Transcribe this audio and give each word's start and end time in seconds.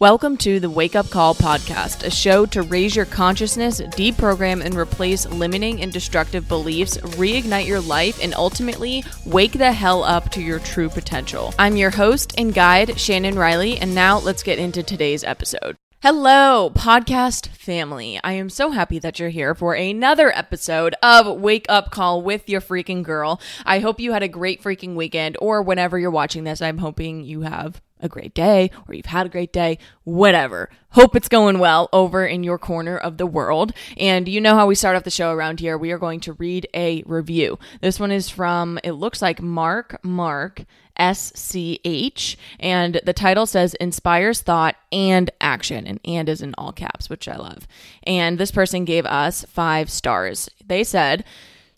Welcome 0.00 0.36
to 0.36 0.60
the 0.60 0.70
Wake 0.70 0.94
Up 0.94 1.10
Call 1.10 1.34
podcast, 1.34 2.04
a 2.04 2.10
show 2.12 2.46
to 2.46 2.62
raise 2.62 2.94
your 2.94 3.04
consciousness, 3.04 3.80
deprogram 3.80 4.64
and 4.64 4.76
replace 4.76 5.26
limiting 5.26 5.82
and 5.82 5.92
destructive 5.92 6.46
beliefs, 6.46 6.98
reignite 6.98 7.66
your 7.66 7.80
life, 7.80 8.22
and 8.22 8.32
ultimately 8.32 9.02
wake 9.26 9.54
the 9.54 9.72
hell 9.72 10.04
up 10.04 10.30
to 10.30 10.40
your 10.40 10.60
true 10.60 10.88
potential. 10.88 11.52
I'm 11.58 11.76
your 11.76 11.90
host 11.90 12.32
and 12.38 12.54
guide, 12.54 13.00
Shannon 13.00 13.34
Riley, 13.34 13.76
and 13.76 13.92
now 13.92 14.20
let's 14.20 14.44
get 14.44 14.60
into 14.60 14.84
today's 14.84 15.24
episode. 15.24 15.74
Hello, 16.00 16.70
podcast 16.72 17.48
family. 17.48 18.20
I 18.22 18.34
am 18.34 18.50
so 18.50 18.70
happy 18.70 19.00
that 19.00 19.18
you're 19.18 19.30
here 19.30 19.56
for 19.56 19.74
another 19.74 20.30
episode 20.30 20.94
of 21.02 21.40
Wake 21.40 21.66
Up 21.68 21.90
Call 21.90 22.22
with 22.22 22.48
your 22.48 22.60
freaking 22.60 23.02
girl. 23.02 23.40
I 23.66 23.80
hope 23.80 23.98
you 23.98 24.12
had 24.12 24.22
a 24.22 24.28
great 24.28 24.62
freaking 24.62 24.94
weekend, 24.94 25.36
or 25.40 25.60
whenever 25.60 25.98
you're 25.98 26.12
watching 26.12 26.44
this, 26.44 26.62
I'm 26.62 26.78
hoping 26.78 27.24
you 27.24 27.40
have 27.40 27.82
a 28.00 28.08
great 28.08 28.34
day 28.34 28.70
or 28.86 28.94
you've 28.94 29.06
had 29.06 29.26
a 29.26 29.30
great 29.30 29.52
day, 29.52 29.78
whatever. 30.04 30.70
Hope 30.90 31.14
it's 31.14 31.28
going 31.28 31.58
well 31.58 31.88
over 31.92 32.26
in 32.26 32.42
your 32.42 32.58
corner 32.58 32.96
of 32.96 33.18
the 33.18 33.26
world. 33.26 33.72
And 33.96 34.26
you 34.28 34.40
know 34.40 34.54
how 34.54 34.66
we 34.66 34.74
start 34.74 34.96
off 34.96 35.04
the 35.04 35.10
show 35.10 35.32
around 35.32 35.60
here. 35.60 35.76
We 35.76 35.92
are 35.92 35.98
going 35.98 36.20
to 36.20 36.32
read 36.34 36.66
a 36.74 37.02
review. 37.06 37.58
This 37.80 38.00
one 38.00 38.10
is 38.10 38.30
from, 38.30 38.78
it 38.82 38.92
looks 38.92 39.20
like 39.20 39.42
Mark 39.42 39.98
Mark 40.02 40.64
SCH. 40.98 42.36
And 42.58 43.00
the 43.04 43.12
title 43.14 43.46
says 43.46 43.74
inspires 43.74 44.40
thought 44.40 44.76
and 44.90 45.30
action. 45.40 45.86
And 45.86 46.00
and 46.04 46.28
is 46.28 46.42
in 46.42 46.54
all 46.58 46.72
caps, 46.72 47.08
which 47.08 47.28
I 47.28 47.36
love. 47.36 47.68
And 48.04 48.38
this 48.38 48.50
person 48.50 48.84
gave 48.84 49.06
us 49.06 49.44
five 49.48 49.90
stars. 49.90 50.48
They 50.66 50.84
said, 50.84 51.24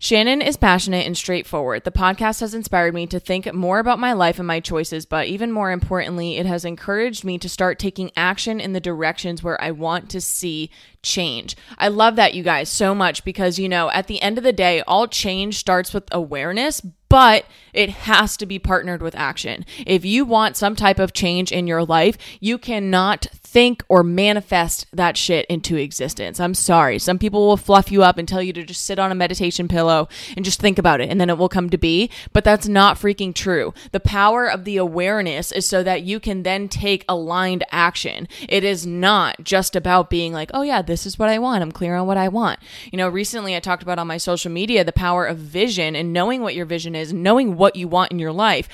Shannon 0.03 0.41
is 0.41 0.57
passionate 0.57 1.05
and 1.07 1.15
straightforward. 1.15 1.85
The 1.85 1.91
podcast 1.91 2.41
has 2.41 2.55
inspired 2.55 2.95
me 2.95 3.07
to 3.09 3.21
think 3.21 3.53
more 3.53 3.81
about 3.81 3.99
my 3.99 4.15
life 4.15 4.39
and 4.39 4.49
my 4.49 4.59
choices, 4.59 5.05
but 5.05 5.27
even 5.27 5.53
more 5.53 5.71
importantly, 5.71 6.39
it 6.39 6.47
has 6.47 6.65
encouraged 6.65 7.23
me 7.23 7.37
to 7.37 7.51
start 7.51 7.79
taking 7.79 8.11
action 8.17 8.61
in 8.61 8.73
the 8.73 8.81
directions 8.81 9.43
where 9.43 9.61
I 9.63 9.73
want 9.73 10.09
to 10.13 10.21
see 10.23 10.71
change. 11.03 11.57
I 11.79 11.89
love 11.89 12.17
that, 12.17 12.35
you 12.35 12.43
guys, 12.43 12.69
so 12.69 12.95
much 12.95 13.25
because, 13.25 13.59
you 13.59 13.69
know, 13.69 13.91
at 13.91 14.07
the 14.07 14.21
end 14.23 14.39
of 14.39 14.45
the 14.45 14.53
day, 14.53 14.83
all 14.83 15.09
change 15.09 15.57
starts 15.57 15.93
with 15.93 16.05
awareness, 16.13 16.81
but 17.09 17.45
it 17.73 17.91
has 17.91 18.37
to 18.37 18.47
be 18.47 18.59
partnered 18.59 19.03
with 19.03 19.17
action. 19.17 19.67
If 19.87 20.05
you 20.05 20.25
want 20.25 20.57
some 20.57 20.77
type 20.77 20.99
of 20.99 21.13
change 21.13 21.51
in 21.51 21.67
your 21.67 21.85
life, 21.85 22.17
you 22.39 22.57
cannot 22.57 23.27
think 23.51 23.85
or 23.89 24.05
manifest 24.05 24.87
that 24.93 25.17
shit 25.17 25.45
into 25.47 25.75
existence. 25.75 26.39
I'm 26.39 26.55
sorry. 26.55 27.01
Some 27.01 27.19
people 27.19 27.49
will 27.49 27.57
fluff 27.57 27.91
you 27.91 28.05
up 28.05 28.17
and 28.17 28.29
tell 28.29 28.41
you 28.41 28.53
to 28.53 28.63
just 28.63 28.85
sit 28.85 29.01
on 29.01 29.11
a 29.11 29.17
meditation 29.17 29.67
pillow 29.67 30.09
and 30.37 30.45
just 30.45 30.61
think 30.61 30.79
about 30.79 31.01
it 31.01 31.11
and 31.11 31.21
then 31.21 31.29
it 31.29 31.37
will 31.37 31.49
come 31.49 31.69
to 31.71 31.79
be, 31.79 32.11
but 32.33 32.45
that's 32.45 32.69
not 32.69 32.97
freaking 32.97 33.35
true. 33.35 33.75
The 33.91 33.99
power 33.99 34.49
of 34.49 34.65
the 34.65 34.77
awareness 34.77 35.51
is 35.51 35.67
so 35.67 35.83
that 35.83 36.03
you 36.03 36.21
can 36.21 36.45
then 36.45 36.69
take 36.69 37.05
aligned 37.09 37.65
action. 37.73 38.29
It 38.49 38.63
is 38.63 38.87
not 38.87 39.43
just 39.43 39.75
about 39.75 40.11
being 40.11 40.33
like, 40.33 40.53
oh 40.55 40.63
yeah, 40.63 40.81
this 40.91 41.07
is 41.07 41.19
what 41.19 41.29
I 41.29 41.39
want. 41.39 41.63
I'm 41.63 41.73
clear 41.73 41.95
on 41.97 42.07
what 42.07 42.17
I 42.17 42.29
want. 42.29 42.59
You 42.93 42.99
know, 42.99 43.09
recently 43.09 43.57
I 43.57 43.61
talked 43.61 43.83
about 43.83 43.99
on 43.99 44.07
my 44.07 44.17
social 44.17 44.51
media 44.51 44.85
the 44.85 44.93
power 44.93 45.25
of 45.25 45.39
vision 45.39 45.95
and 45.95 46.13
knowing 46.13 46.43
what 46.43 46.55
your 46.55 46.67
vision 46.67 46.95
is, 46.95 47.13
knowing 47.13 47.57
what 47.57 47.77
you 47.77 47.89
want 47.89 48.13
in 48.13 48.19
your 48.19 48.33
life. 48.33 48.69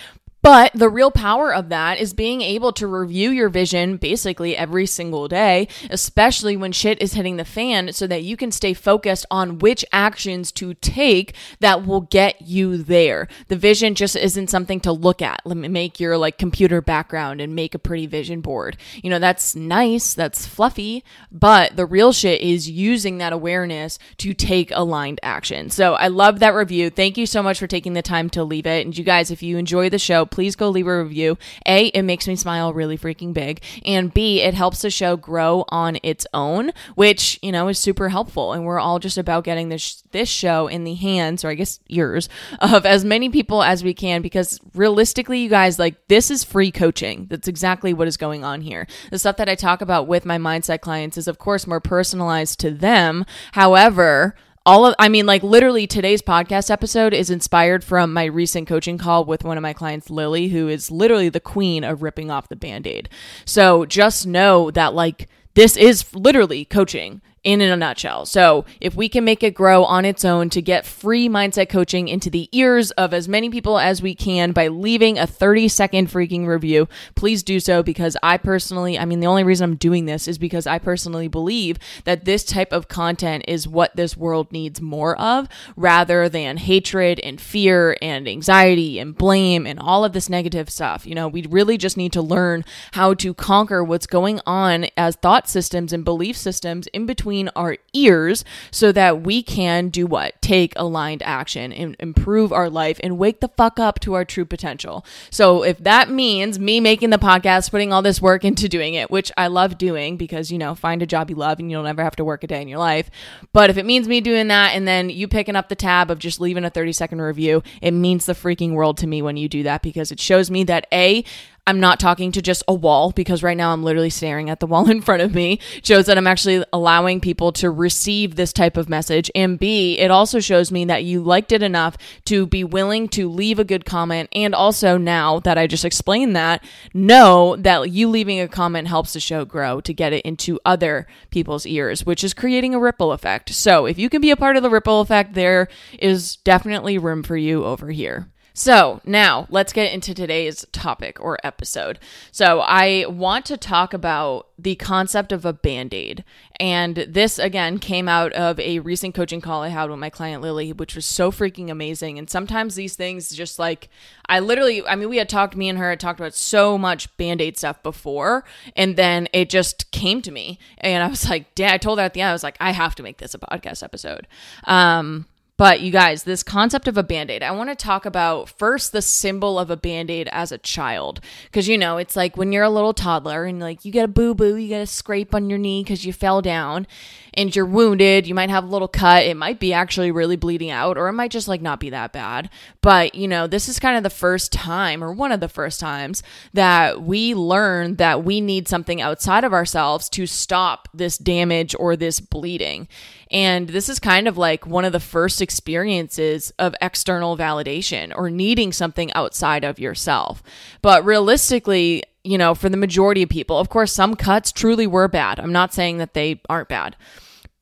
But 0.46 0.70
the 0.74 0.88
real 0.88 1.10
power 1.10 1.52
of 1.52 1.70
that 1.70 1.98
is 1.98 2.14
being 2.14 2.40
able 2.40 2.72
to 2.74 2.86
review 2.86 3.30
your 3.30 3.48
vision 3.48 3.96
basically 3.96 4.56
every 4.56 4.86
single 4.86 5.26
day, 5.26 5.66
especially 5.90 6.56
when 6.56 6.70
shit 6.70 7.02
is 7.02 7.14
hitting 7.14 7.36
the 7.36 7.44
fan, 7.44 7.92
so 7.92 8.06
that 8.06 8.22
you 8.22 8.36
can 8.36 8.52
stay 8.52 8.72
focused 8.72 9.26
on 9.28 9.58
which 9.58 9.84
actions 9.92 10.52
to 10.52 10.74
take 10.74 11.34
that 11.58 11.84
will 11.84 12.02
get 12.02 12.42
you 12.42 12.76
there. 12.76 13.26
The 13.48 13.56
vision 13.56 13.96
just 13.96 14.14
isn't 14.14 14.48
something 14.48 14.78
to 14.82 14.92
look 14.92 15.20
at. 15.20 15.40
Let 15.44 15.56
me 15.56 15.66
make 15.66 15.98
your 15.98 16.16
like 16.16 16.38
computer 16.38 16.80
background 16.80 17.40
and 17.40 17.56
make 17.56 17.74
a 17.74 17.80
pretty 17.80 18.06
vision 18.06 18.40
board. 18.40 18.76
You 19.02 19.10
know, 19.10 19.18
that's 19.18 19.56
nice, 19.56 20.14
that's 20.14 20.46
fluffy, 20.46 21.02
but 21.32 21.74
the 21.74 21.86
real 21.86 22.12
shit 22.12 22.40
is 22.40 22.70
using 22.70 23.18
that 23.18 23.32
awareness 23.32 23.98
to 24.18 24.32
take 24.32 24.70
aligned 24.70 25.18
action. 25.24 25.70
So 25.70 25.94
I 25.94 26.06
love 26.06 26.38
that 26.38 26.54
review. 26.54 26.88
Thank 26.88 27.18
you 27.18 27.26
so 27.26 27.42
much 27.42 27.58
for 27.58 27.66
taking 27.66 27.94
the 27.94 28.00
time 28.00 28.30
to 28.30 28.44
leave 28.44 28.66
it. 28.68 28.86
And 28.86 28.96
you 28.96 29.02
guys, 29.02 29.32
if 29.32 29.42
you 29.42 29.58
enjoy 29.58 29.90
the 29.90 29.98
show, 29.98 30.24
please 30.36 30.54
go 30.54 30.68
leave 30.68 30.86
a 30.86 31.02
review. 31.02 31.38
A, 31.64 31.86
it 31.86 32.02
makes 32.02 32.28
me 32.28 32.36
smile 32.36 32.74
really 32.74 32.98
freaking 32.98 33.32
big. 33.32 33.62
And 33.86 34.12
B, 34.12 34.42
it 34.42 34.52
helps 34.52 34.82
the 34.82 34.90
show 34.90 35.16
grow 35.16 35.64
on 35.70 35.96
its 36.02 36.26
own, 36.34 36.72
which, 36.94 37.38
you 37.40 37.50
know, 37.50 37.68
is 37.68 37.78
super 37.78 38.10
helpful. 38.10 38.52
And 38.52 38.66
we're 38.66 38.78
all 38.78 38.98
just 38.98 39.16
about 39.16 39.44
getting 39.44 39.70
this 39.70 40.02
this 40.12 40.28
show 40.28 40.66
in 40.66 40.84
the 40.84 40.92
hands, 40.92 41.42
or 41.42 41.48
I 41.48 41.54
guess 41.54 41.80
ears, 41.88 42.28
of 42.60 42.84
as 42.84 43.02
many 43.02 43.30
people 43.30 43.62
as 43.62 43.82
we 43.82 43.94
can 43.94 44.20
because 44.20 44.60
realistically, 44.74 45.40
you 45.40 45.48
guys, 45.48 45.78
like 45.78 46.06
this 46.08 46.30
is 46.30 46.44
free 46.44 46.70
coaching. 46.70 47.28
That's 47.30 47.48
exactly 47.48 47.94
what 47.94 48.06
is 48.06 48.18
going 48.18 48.44
on 48.44 48.60
here. 48.60 48.86
The 49.10 49.18
stuff 49.18 49.38
that 49.38 49.48
I 49.48 49.54
talk 49.54 49.80
about 49.80 50.06
with 50.06 50.26
my 50.26 50.36
mindset 50.36 50.82
clients 50.82 51.16
is 51.16 51.28
of 51.28 51.38
course 51.38 51.66
more 51.66 51.80
personalized 51.80 52.60
to 52.60 52.70
them. 52.70 53.24
However, 53.52 54.34
all 54.66 54.84
of 54.84 54.94
i 54.98 55.08
mean 55.08 55.24
like 55.24 55.42
literally 55.42 55.86
today's 55.86 56.20
podcast 56.20 56.70
episode 56.70 57.14
is 57.14 57.30
inspired 57.30 57.84
from 57.84 58.12
my 58.12 58.24
recent 58.24 58.66
coaching 58.66 58.98
call 58.98 59.24
with 59.24 59.44
one 59.44 59.56
of 59.56 59.62
my 59.62 59.72
clients 59.72 60.10
lily 60.10 60.48
who 60.48 60.68
is 60.68 60.90
literally 60.90 61.28
the 61.28 61.40
queen 61.40 61.84
of 61.84 62.02
ripping 62.02 62.30
off 62.30 62.48
the 62.48 62.56
band-aid. 62.56 63.08
So 63.44 63.86
just 63.86 64.26
know 64.26 64.70
that 64.72 64.94
like 64.94 65.28
this 65.54 65.76
is 65.76 66.12
literally 66.14 66.64
coaching 66.64 67.22
in 67.46 67.60
a 67.60 67.76
nutshell. 67.76 68.26
So, 68.26 68.64
if 68.80 68.96
we 68.96 69.08
can 69.08 69.24
make 69.24 69.44
it 69.44 69.54
grow 69.54 69.84
on 69.84 70.04
its 70.04 70.24
own 70.24 70.50
to 70.50 70.60
get 70.60 70.84
free 70.84 71.28
mindset 71.28 71.68
coaching 71.68 72.08
into 72.08 72.28
the 72.28 72.48
ears 72.50 72.90
of 72.92 73.14
as 73.14 73.28
many 73.28 73.50
people 73.50 73.78
as 73.78 74.02
we 74.02 74.16
can 74.16 74.50
by 74.50 74.66
leaving 74.66 75.16
a 75.16 75.28
30 75.28 75.68
second 75.68 76.08
freaking 76.08 76.48
review, 76.48 76.88
please 77.14 77.44
do 77.44 77.60
so 77.60 77.84
because 77.84 78.16
I 78.20 78.36
personally, 78.36 78.98
I 78.98 79.04
mean, 79.04 79.20
the 79.20 79.28
only 79.28 79.44
reason 79.44 79.62
I'm 79.62 79.76
doing 79.76 80.06
this 80.06 80.26
is 80.26 80.38
because 80.38 80.66
I 80.66 80.80
personally 80.80 81.28
believe 81.28 81.78
that 82.02 82.24
this 82.24 82.42
type 82.42 82.72
of 82.72 82.88
content 82.88 83.44
is 83.46 83.68
what 83.68 83.94
this 83.94 84.16
world 84.16 84.50
needs 84.50 84.80
more 84.80 85.16
of 85.16 85.46
rather 85.76 86.28
than 86.28 86.56
hatred 86.56 87.20
and 87.20 87.40
fear 87.40 87.96
and 88.02 88.26
anxiety 88.26 88.98
and 88.98 89.16
blame 89.16 89.66
and 89.66 89.78
all 89.78 90.04
of 90.04 90.12
this 90.12 90.28
negative 90.28 90.68
stuff. 90.68 91.06
You 91.06 91.14
know, 91.14 91.28
we 91.28 91.42
really 91.42 91.78
just 91.78 91.96
need 91.96 92.12
to 92.14 92.22
learn 92.22 92.64
how 92.94 93.14
to 93.14 93.32
conquer 93.34 93.84
what's 93.84 94.08
going 94.08 94.40
on 94.46 94.86
as 94.96 95.14
thought 95.14 95.48
systems 95.48 95.92
and 95.92 96.04
belief 96.04 96.36
systems 96.36 96.88
in 96.88 97.06
between 97.06 97.35
between 97.36 97.50
our 97.54 97.76
ears 97.92 98.44
so 98.70 98.92
that 98.92 99.22
we 99.22 99.42
can 99.42 99.90
do 99.90 100.06
what? 100.06 100.40
Take 100.40 100.72
aligned 100.76 101.22
action 101.22 101.70
and 101.72 101.94
improve 102.00 102.50
our 102.52 102.70
life 102.70 102.98
and 103.02 103.18
wake 103.18 103.40
the 103.40 103.48
fuck 103.48 103.78
up 103.78 104.00
to 104.00 104.14
our 104.14 104.24
true 104.24 104.46
potential. 104.46 105.04
So 105.30 105.62
if 105.62 105.78
that 105.78 106.08
means 106.08 106.58
me 106.58 106.80
making 106.80 107.10
the 107.10 107.18
podcast, 107.18 107.70
putting 107.70 107.92
all 107.92 108.00
this 108.00 108.22
work 108.22 108.42
into 108.44 108.68
doing 108.68 108.94
it, 108.94 109.10
which 109.10 109.30
I 109.36 109.48
love 109.48 109.76
doing 109.76 110.16
because, 110.16 110.50
you 110.50 110.56
know, 110.56 110.74
find 110.74 111.02
a 111.02 111.06
job 111.06 111.28
you 111.28 111.36
love 111.36 111.58
and 111.58 111.70
you'll 111.70 111.82
never 111.82 112.02
have 112.02 112.16
to 112.16 112.24
work 112.24 112.42
a 112.42 112.46
day 112.46 112.62
in 112.62 112.68
your 112.68 112.78
life. 112.78 113.10
But 113.52 113.68
if 113.68 113.76
it 113.76 113.84
means 113.84 114.08
me 114.08 114.22
doing 114.22 114.48
that 114.48 114.74
and 114.74 114.88
then 114.88 115.10
you 115.10 115.28
picking 115.28 115.56
up 115.56 115.68
the 115.68 115.74
tab 115.74 116.10
of 116.10 116.18
just 116.18 116.40
leaving 116.40 116.64
a 116.64 116.70
30 116.70 116.92
second 116.92 117.20
review, 117.20 117.62
it 117.82 117.92
means 117.92 118.24
the 118.24 118.32
freaking 118.32 118.72
world 118.72 118.96
to 118.98 119.06
me 119.06 119.20
when 119.20 119.36
you 119.36 119.48
do 119.48 119.62
that 119.64 119.82
because 119.82 120.10
it 120.10 120.20
shows 120.20 120.50
me 120.50 120.64
that 120.64 120.86
A, 120.92 121.22
I'm 121.68 121.80
not 121.80 121.98
talking 121.98 122.30
to 122.30 122.40
just 122.40 122.62
a 122.68 122.74
wall 122.74 123.10
because 123.10 123.42
right 123.42 123.56
now 123.56 123.72
I'm 123.72 123.82
literally 123.82 124.10
staring 124.10 124.50
at 124.50 124.60
the 124.60 124.68
wall 124.68 124.88
in 124.90 125.02
front 125.02 125.22
of 125.22 125.34
me. 125.34 125.58
Shows 125.82 126.06
that 126.06 126.16
I'm 126.16 126.26
actually 126.26 126.64
allowing 126.72 127.20
people 127.20 127.50
to 127.52 127.70
receive 127.70 128.36
this 128.36 128.52
type 128.52 128.76
of 128.76 128.88
message. 128.88 129.30
And 129.34 129.58
B, 129.58 129.98
it 129.98 130.10
also 130.10 130.38
shows 130.38 130.70
me 130.70 130.84
that 130.84 131.04
you 131.04 131.22
liked 131.22 131.50
it 131.50 131.62
enough 131.62 131.96
to 132.26 132.46
be 132.46 132.62
willing 132.62 133.08
to 133.10 133.28
leave 133.28 133.58
a 133.58 133.64
good 133.64 133.84
comment. 133.84 134.28
And 134.32 134.54
also, 134.54 134.96
now 134.96 135.40
that 135.40 135.58
I 135.58 135.66
just 135.66 135.84
explained 135.84 136.36
that, 136.36 136.62
know 136.94 137.56
that 137.56 137.90
you 137.90 138.08
leaving 138.08 138.38
a 138.38 138.48
comment 138.48 138.86
helps 138.86 139.12
the 139.12 139.20
show 139.20 139.44
grow 139.44 139.80
to 139.80 139.92
get 139.92 140.12
it 140.12 140.24
into 140.24 140.60
other 140.64 141.08
people's 141.30 141.66
ears, 141.66 142.06
which 142.06 142.22
is 142.22 142.32
creating 142.32 142.74
a 142.74 142.80
ripple 142.80 143.10
effect. 143.10 143.50
So 143.50 143.86
if 143.86 143.98
you 143.98 144.08
can 144.08 144.20
be 144.20 144.30
a 144.30 144.36
part 144.36 144.56
of 144.56 144.62
the 144.62 144.70
ripple 144.70 145.00
effect, 145.00 145.34
there 145.34 145.66
is 145.98 146.36
definitely 146.36 146.96
room 146.96 147.24
for 147.24 147.36
you 147.36 147.64
over 147.64 147.90
here. 147.90 148.30
So, 148.58 149.02
now 149.04 149.46
let's 149.50 149.74
get 149.74 149.92
into 149.92 150.14
today's 150.14 150.64
topic 150.72 151.20
or 151.20 151.36
episode. 151.44 151.98
So, 152.32 152.60
I 152.60 153.04
want 153.06 153.44
to 153.46 153.58
talk 153.58 153.92
about 153.92 154.48
the 154.58 154.76
concept 154.76 155.30
of 155.30 155.44
a 155.44 155.52
band 155.52 155.92
aid. 155.92 156.24
And 156.58 156.96
this, 156.96 157.38
again, 157.38 157.78
came 157.78 158.08
out 158.08 158.32
of 158.32 158.58
a 158.58 158.78
recent 158.78 159.14
coaching 159.14 159.42
call 159.42 159.62
I 159.62 159.68
had 159.68 159.90
with 159.90 159.98
my 159.98 160.08
client 160.08 160.40
Lily, 160.40 160.72
which 160.72 160.94
was 160.94 161.04
so 161.04 161.30
freaking 161.30 161.70
amazing. 161.70 162.18
And 162.18 162.30
sometimes 162.30 162.76
these 162.76 162.96
things 162.96 163.36
just 163.36 163.58
like, 163.58 163.90
I 164.26 164.40
literally, 164.40 164.82
I 164.86 164.96
mean, 164.96 165.10
we 165.10 165.18
had 165.18 165.28
talked, 165.28 165.54
me 165.54 165.68
and 165.68 165.78
her 165.78 165.90
had 165.90 166.00
talked 166.00 166.18
about 166.18 166.32
so 166.32 166.78
much 166.78 167.14
band 167.18 167.42
aid 167.42 167.58
stuff 167.58 167.82
before. 167.82 168.42
And 168.74 168.96
then 168.96 169.28
it 169.34 169.50
just 169.50 169.90
came 169.90 170.22
to 170.22 170.30
me. 170.30 170.58
And 170.78 171.04
I 171.04 171.08
was 171.08 171.28
like, 171.28 171.54
Dad, 171.54 171.74
I 171.74 171.76
told 171.76 171.98
her 171.98 172.06
at 172.06 172.14
the 172.14 172.22
end, 172.22 172.30
I 172.30 172.32
was 172.32 172.42
like, 172.42 172.56
I 172.58 172.70
have 172.70 172.94
to 172.94 173.02
make 173.02 173.18
this 173.18 173.34
a 173.34 173.38
podcast 173.38 173.82
episode. 173.82 174.26
Um, 174.64 175.26
But 175.58 175.80
you 175.80 175.90
guys, 175.90 176.24
this 176.24 176.42
concept 176.42 176.86
of 176.86 176.98
a 176.98 177.02
band 177.02 177.30
aid, 177.30 177.42
I 177.42 177.50
want 177.50 177.70
to 177.70 177.76
talk 177.76 178.04
about 178.04 178.50
first 178.50 178.92
the 178.92 179.00
symbol 179.00 179.58
of 179.58 179.70
a 179.70 179.76
band 179.76 180.10
aid 180.10 180.28
as 180.30 180.52
a 180.52 180.58
child. 180.58 181.20
Because, 181.46 181.66
you 181.66 181.78
know, 181.78 181.96
it's 181.96 182.14
like 182.14 182.36
when 182.36 182.52
you're 182.52 182.62
a 182.62 182.70
little 182.70 182.92
toddler 182.92 183.46
and 183.46 183.58
like 183.58 183.84
you 183.84 183.90
get 183.90 184.04
a 184.04 184.08
boo 184.08 184.34
boo, 184.34 184.56
you 184.56 184.68
get 184.68 184.82
a 184.82 184.86
scrape 184.86 185.34
on 185.34 185.48
your 185.48 185.58
knee 185.58 185.82
because 185.82 186.04
you 186.04 186.12
fell 186.12 186.42
down 186.42 186.86
and 187.32 187.56
you're 187.56 187.64
wounded. 187.64 188.26
You 188.26 188.34
might 188.34 188.50
have 188.50 188.64
a 188.64 188.68
little 188.68 188.88
cut. 188.88 189.24
It 189.24 189.36
might 189.36 189.58
be 189.58 189.72
actually 189.72 190.10
really 190.10 190.36
bleeding 190.36 190.70
out, 190.70 190.98
or 190.98 191.08
it 191.08 191.14
might 191.14 191.30
just 191.30 191.48
like 191.48 191.62
not 191.62 191.80
be 191.80 191.88
that 191.88 192.12
bad. 192.12 192.50
But, 192.82 193.14
you 193.14 193.26
know, 193.26 193.46
this 193.46 193.66
is 193.68 193.78
kind 193.78 193.96
of 193.96 194.02
the 194.02 194.10
first 194.10 194.52
time 194.52 195.02
or 195.02 195.12
one 195.12 195.32
of 195.32 195.40
the 195.40 195.48
first 195.48 195.80
times 195.80 196.22
that 196.52 197.02
we 197.02 197.34
learn 197.34 197.96
that 197.96 198.24
we 198.24 198.42
need 198.42 198.68
something 198.68 199.00
outside 199.00 199.44
of 199.44 199.54
ourselves 199.54 200.10
to 200.10 200.26
stop 200.26 200.88
this 200.92 201.16
damage 201.16 201.74
or 201.78 201.96
this 201.96 202.20
bleeding. 202.20 202.88
And 203.30 203.68
this 203.68 203.88
is 203.88 203.98
kind 203.98 204.28
of 204.28 204.38
like 204.38 204.66
one 204.66 204.84
of 204.84 204.92
the 204.92 205.00
first 205.00 205.42
experiences 205.42 206.52
of 206.58 206.74
external 206.80 207.36
validation 207.36 208.12
or 208.14 208.30
needing 208.30 208.72
something 208.72 209.12
outside 209.14 209.64
of 209.64 209.78
yourself. 209.78 210.42
But 210.80 211.04
realistically, 211.04 212.04
you 212.22 212.38
know, 212.38 212.54
for 212.54 212.68
the 212.68 212.76
majority 212.76 213.22
of 213.22 213.28
people, 213.28 213.58
of 213.58 213.68
course, 213.68 213.92
some 213.92 214.14
cuts 214.14 214.52
truly 214.52 214.86
were 214.86 215.08
bad. 215.08 215.40
I'm 215.40 215.52
not 215.52 215.74
saying 215.74 215.98
that 215.98 216.14
they 216.14 216.40
aren't 216.48 216.68
bad. 216.68 216.96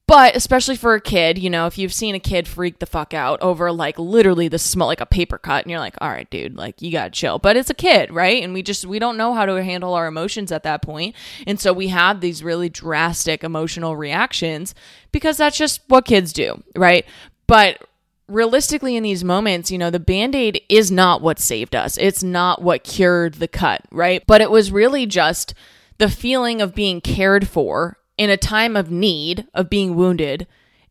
But 0.07 0.37
especially 0.37 0.77
for 0.77 0.95
a 0.95 1.01
kid, 1.01 1.39
you 1.39 1.49
know, 1.49 1.67
if 1.67 1.79
you've 1.79 1.93
seen 1.93 2.15
a 2.15 2.21
kid 2.21 2.47
freak 2.47 2.79
the 2.79 2.85
fuck 2.85 3.15
out 3.15 3.41
over 3.41 3.73
like 3.73 3.99
literally 3.99 4.49
the 4.49 4.59
small, 4.59 4.87
like 4.87 5.01
a 5.01 5.07
paper 5.07 5.39
cut, 5.39 5.65
and 5.65 5.71
you're 5.71 5.81
like, 5.81 5.95
all 5.99 6.11
right, 6.11 6.29
dude, 6.29 6.57
like 6.57 6.83
you 6.83 6.93
gotta 6.93 7.11
chill. 7.11 7.39
But 7.39 7.57
it's 7.57 7.71
a 7.71 7.75
kid, 7.75 8.13
right? 8.13 8.43
And 8.43 8.53
we 8.53 8.63
just, 8.63 8.85
we 8.85 8.99
don't 8.99 9.17
know 9.17 9.33
how 9.33 9.47
to 9.47 9.65
handle 9.65 9.95
our 9.95 10.07
emotions 10.07 10.53
at 10.53 10.63
that 10.65 10.83
point. 10.83 11.17
And 11.47 11.59
so 11.59 11.73
we 11.73 11.89
have 11.89 12.21
these 12.21 12.45
really 12.45 12.69
drastic 12.69 13.43
emotional 13.43 13.97
reactions 13.97 14.75
because 15.11 15.39
that's 15.39 15.57
just 15.57 15.81
what 15.89 16.05
kids 16.05 16.35
do, 16.35 16.63
right? 16.77 17.07
But 17.47 17.79
realistically 18.29 18.97
in 18.97 19.03
these 19.03 19.25
moments, 19.25 19.71
you 19.71 19.79
know, 19.79 19.91
the 19.91 20.01
band-aid 20.01 20.61
is 20.69 20.91
not 20.91 21.23
what 21.23 21.39
saved 21.39 21.75
us. 21.75 21.97
It's 21.97 22.23
not 22.23 22.61
what 22.61 22.85
cured 22.85 23.35
the 23.35 23.49
cut, 23.49 23.81
right? 23.91 24.23
But 24.27 24.43
it 24.43 24.51
was 24.51 24.71
really 24.71 25.07
just 25.07 25.55
the 25.97 26.11
feeling 26.11 26.61
of 26.61 26.75
being 26.75 27.01
cared 27.01 27.49
for 27.49 27.97
in 28.17 28.31
a 28.31 28.37
time 28.37 28.77
of 28.77 28.91
need, 28.91 29.47
of 29.55 29.69
being 29.69 29.95
wounded, 29.95 30.47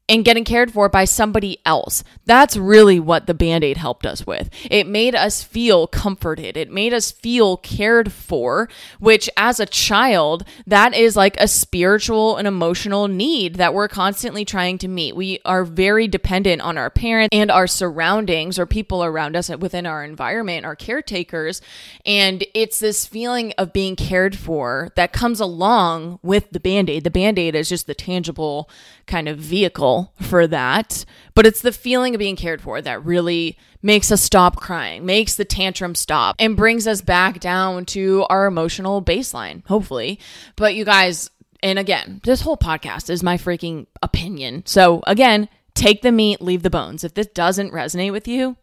and 0.09 0.25
getting 0.25 0.43
cared 0.43 0.71
for 0.71 0.89
by 0.89 1.05
somebody 1.05 1.59
else. 1.65 2.03
That's 2.25 2.57
really 2.57 2.99
what 2.99 3.25
the 3.25 3.33
band 3.33 3.63
aid 3.63 3.77
helped 3.77 4.05
us 4.05 4.27
with. 4.27 4.49
It 4.69 4.85
made 4.85 5.15
us 5.15 5.41
feel 5.43 5.87
comforted. 5.87 6.57
It 6.57 6.69
made 6.69 6.93
us 6.93 7.11
feel 7.11 7.57
cared 7.57 8.11
for, 8.11 8.67
which 8.99 9.29
as 9.37 9.59
a 9.59 9.65
child, 9.65 10.43
that 10.67 10.93
is 10.93 11.15
like 11.15 11.37
a 11.39 11.47
spiritual 11.47 12.35
and 12.35 12.47
emotional 12.47 13.07
need 13.07 13.55
that 13.55 13.73
we're 13.73 13.87
constantly 13.87 14.43
trying 14.43 14.77
to 14.79 14.89
meet. 14.89 15.15
We 15.15 15.39
are 15.45 15.63
very 15.63 16.07
dependent 16.07 16.61
on 16.61 16.77
our 16.77 16.89
parents 16.89 17.29
and 17.31 17.49
our 17.49 17.67
surroundings 17.67 18.59
or 18.59 18.65
people 18.65 19.03
around 19.03 19.37
us 19.37 19.49
within 19.49 19.85
our 19.85 20.03
environment, 20.03 20.65
our 20.65 20.75
caretakers. 20.75 21.61
And 22.05 22.45
it's 22.53 22.79
this 22.79 23.05
feeling 23.05 23.53
of 23.57 23.71
being 23.71 23.95
cared 23.95 24.37
for 24.37 24.91
that 24.95 25.13
comes 25.13 25.39
along 25.39 26.19
with 26.21 26.49
the 26.51 26.59
band 26.59 26.89
aid. 26.89 27.05
The 27.05 27.11
band 27.11 27.39
aid 27.39 27.55
is 27.55 27.69
just 27.69 27.87
the 27.87 27.95
tangible 27.95 28.69
kind 29.07 29.27
of 29.27 29.37
vehicle 29.37 30.13
for 30.21 30.47
that. 30.47 31.05
But 31.35 31.45
it's 31.45 31.61
the 31.61 31.71
feeling 31.71 32.15
of 32.15 32.19
being 32.19 32.35
cared 32.35 32.61
for 32.61 32.81
that 32.81 33.03
really 33.03 33.57
makes 33.81 34.11
us 34.11 34.21
stop 34.21 34.55
crying, 34.55 35.05
makes 35.05 35.35
the 35.35 35.45
tantrum 35.45 35.95
stop, 35.95 36.35
and 36.39 36.55
brings 36.55 36.87
us 36.87 37.01
back 37.01 37.39
down 37.39 37.85
to 37.85 38.25
our 38.29 38.45
emotional 38.45 39.01
baseline, 39.01 39.65
hopefully. 39.67 40.19
But 40.55 40.75
you 40.75 40.85
guys, 40.85 41.29
and 41.61 41.77
again, 41.77 42.21
this 42.23 42.41
whole 42.41 42.57
podcast 42.57 43.09
is 43.09 43.23
my 43.23 43.37
freaking 43.37 43.87
opinion. 44.01 44.63
So 44.65 45.03
again, 45.05 45.49
take 45.73 46.01
the 46.01 46.11
meat, 46.11 46.41
leave 46.41 46.63
the 46.63 46.69
bones. 46.69 47.03
If 47.03 47.13
this 47.13 47.27
doesn't 47.27 47.71
resonate 47.71 48.11
with 48.11 48.27
you, 48.27 48.57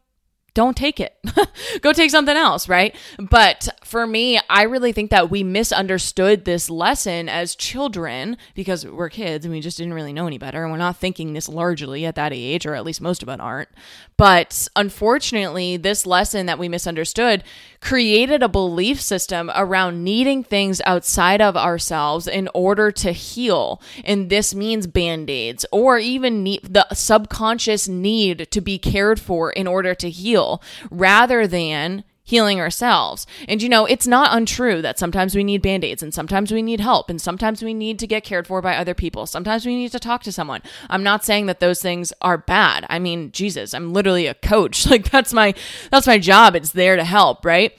don't 0.54 0.76
take 0.76 1.00
it. 1.00 1.16
Go 1.81 1.93
take 1.93 2.10
something 2.10 2.36
else, 2.36 2.69
right? 2.69 2.96
But 3.19 3.69
for 3.90 4.06
me, 4.06 4.40
I 4.48 4.62
really 4.62 4.92
think 4.92 5.10
that 5.10 5.31
we 5.31 5.42
misunderstood 5.42 6.44
this 6.44 6.70
lesson 6.70 7.28
as 7.28 7.56
children 7.56 8.37
because 8.54 8.87
we're 8.87 9.08
kids 9.08 9.44
and 9.44 9.52
we 9.52 9.60
just 9.60 9.78
didn't 9.78 9.94
really 9.94 10.12
know 10.12 10.28
any 10.28 10.38
better. 10.38 10.62
And 10.62 10.70
we're 10.70 10.78
not 10.78 10.96
thinking 10.96 11.32
this 11.32 11.48
largely 11.48 12.06
at 12.06 12.14
that 12.14 12.32
age, 12.32 12.66
or 12.66 12.76
at 12.76 12.84
least 12.84 13.00
most 13.00 13.20
of 13.20 13.28
us 13.28 13.40
aren't. 13.40 13.69
But 14.16 14.69
unfortunately, 14.76 15.76
this 15.76 16.06
lesson 16.06 16.46
that 16.46 16.58
we 16.58 16.69
misunderstood 16.69 17.42
created 17.81 18.44
a 18.44 18.48
belief 18.48 19.00
system 19.00 19.50
around 19.56 20.04
needing 20.04 20.44
things 20.44 20.81
outside 20.86 21.40
of 21.40 21.56
ourselves 21.56 22.28
in 22.28 22.48
order 22.54 22.93
to 22.93 23.10
heal. 23.10 23.82
And 24.04 24.31
this 24.31 24.54
means 24.54 24.86
band 24.86 25.28
aids 25.28 25.66
or 25.72 25.98
even 25.98 26.44
the 26.44 26.86
subconscious 26.93 27.88
need 27.88 28.52
to 28.52 28.60
be 28.60 28.78
cared 28.78 29.19
for 29.19 29.50
in 29.50 29.66
order 29.66 29.96
to 29.96 30.10
heal 30.10 30.62
rather 30.90 31.48
than 31.48 32.04
healing 32.31 32.61
ourselves. 32.61 33.27
And 33.49 33.61
you 33.61 33.69
know, 33.69 33.87
it's 33.87 34.06
not 34.06 34.35
untrue 34.35 34.81
that 34.82 34.99
sometimes 34.99 35.35
we 35.35 35.44
need 35.44 35.62
band 35.62 35.85
aids 35.85 36.03
and 36.03 36.15
sometimes 36.15 36.53
we 36.53 36.62
need 36.62 36.81
help 36.81 37.11
and 37.11 37.21
sometimes 37.21 37.62
we 37.62 37.75
need 37.75 37.99
to 37.99 38.06
get 38.06 38.25
cared 38.25 38.47
for 38.47 38.62
by 38.62 38.77
other 38.77 38.94
people. 38.94 39.27
Sometimes 39.27 39.67
we 39.67 39.75
need 39.75 39.93
to 39.93 39.99
talk 39.99 40.23
to 40.23 40.32
someone. 40.32 40.62
I'm 40.88 41.03
not 41.03 41.25
saying 41.25 41.47
that 41.47 41.61
those 41.61 41.82
things 41.82 42.12
are 42.23 42.38
bad. 42.38 42.87
I 42.88 42.99
mean, 42.99 43.32
Jesus, 43.32 43.75
I'm 43.75 43.93
literally 43.93 44.27
a 44.27 44.35
coach. 44.35 44.87
Like 44.91 45.11
that's 45.11 45.32
my 45.32 45.55
that's 45.93 46.06
my 46.06 46.19
job. 46.19 46.56
It's 46.56 46.73
there 46.73 46.97
to 46.97 47.05
help, 47.05 47.44
right? 47.44 47.77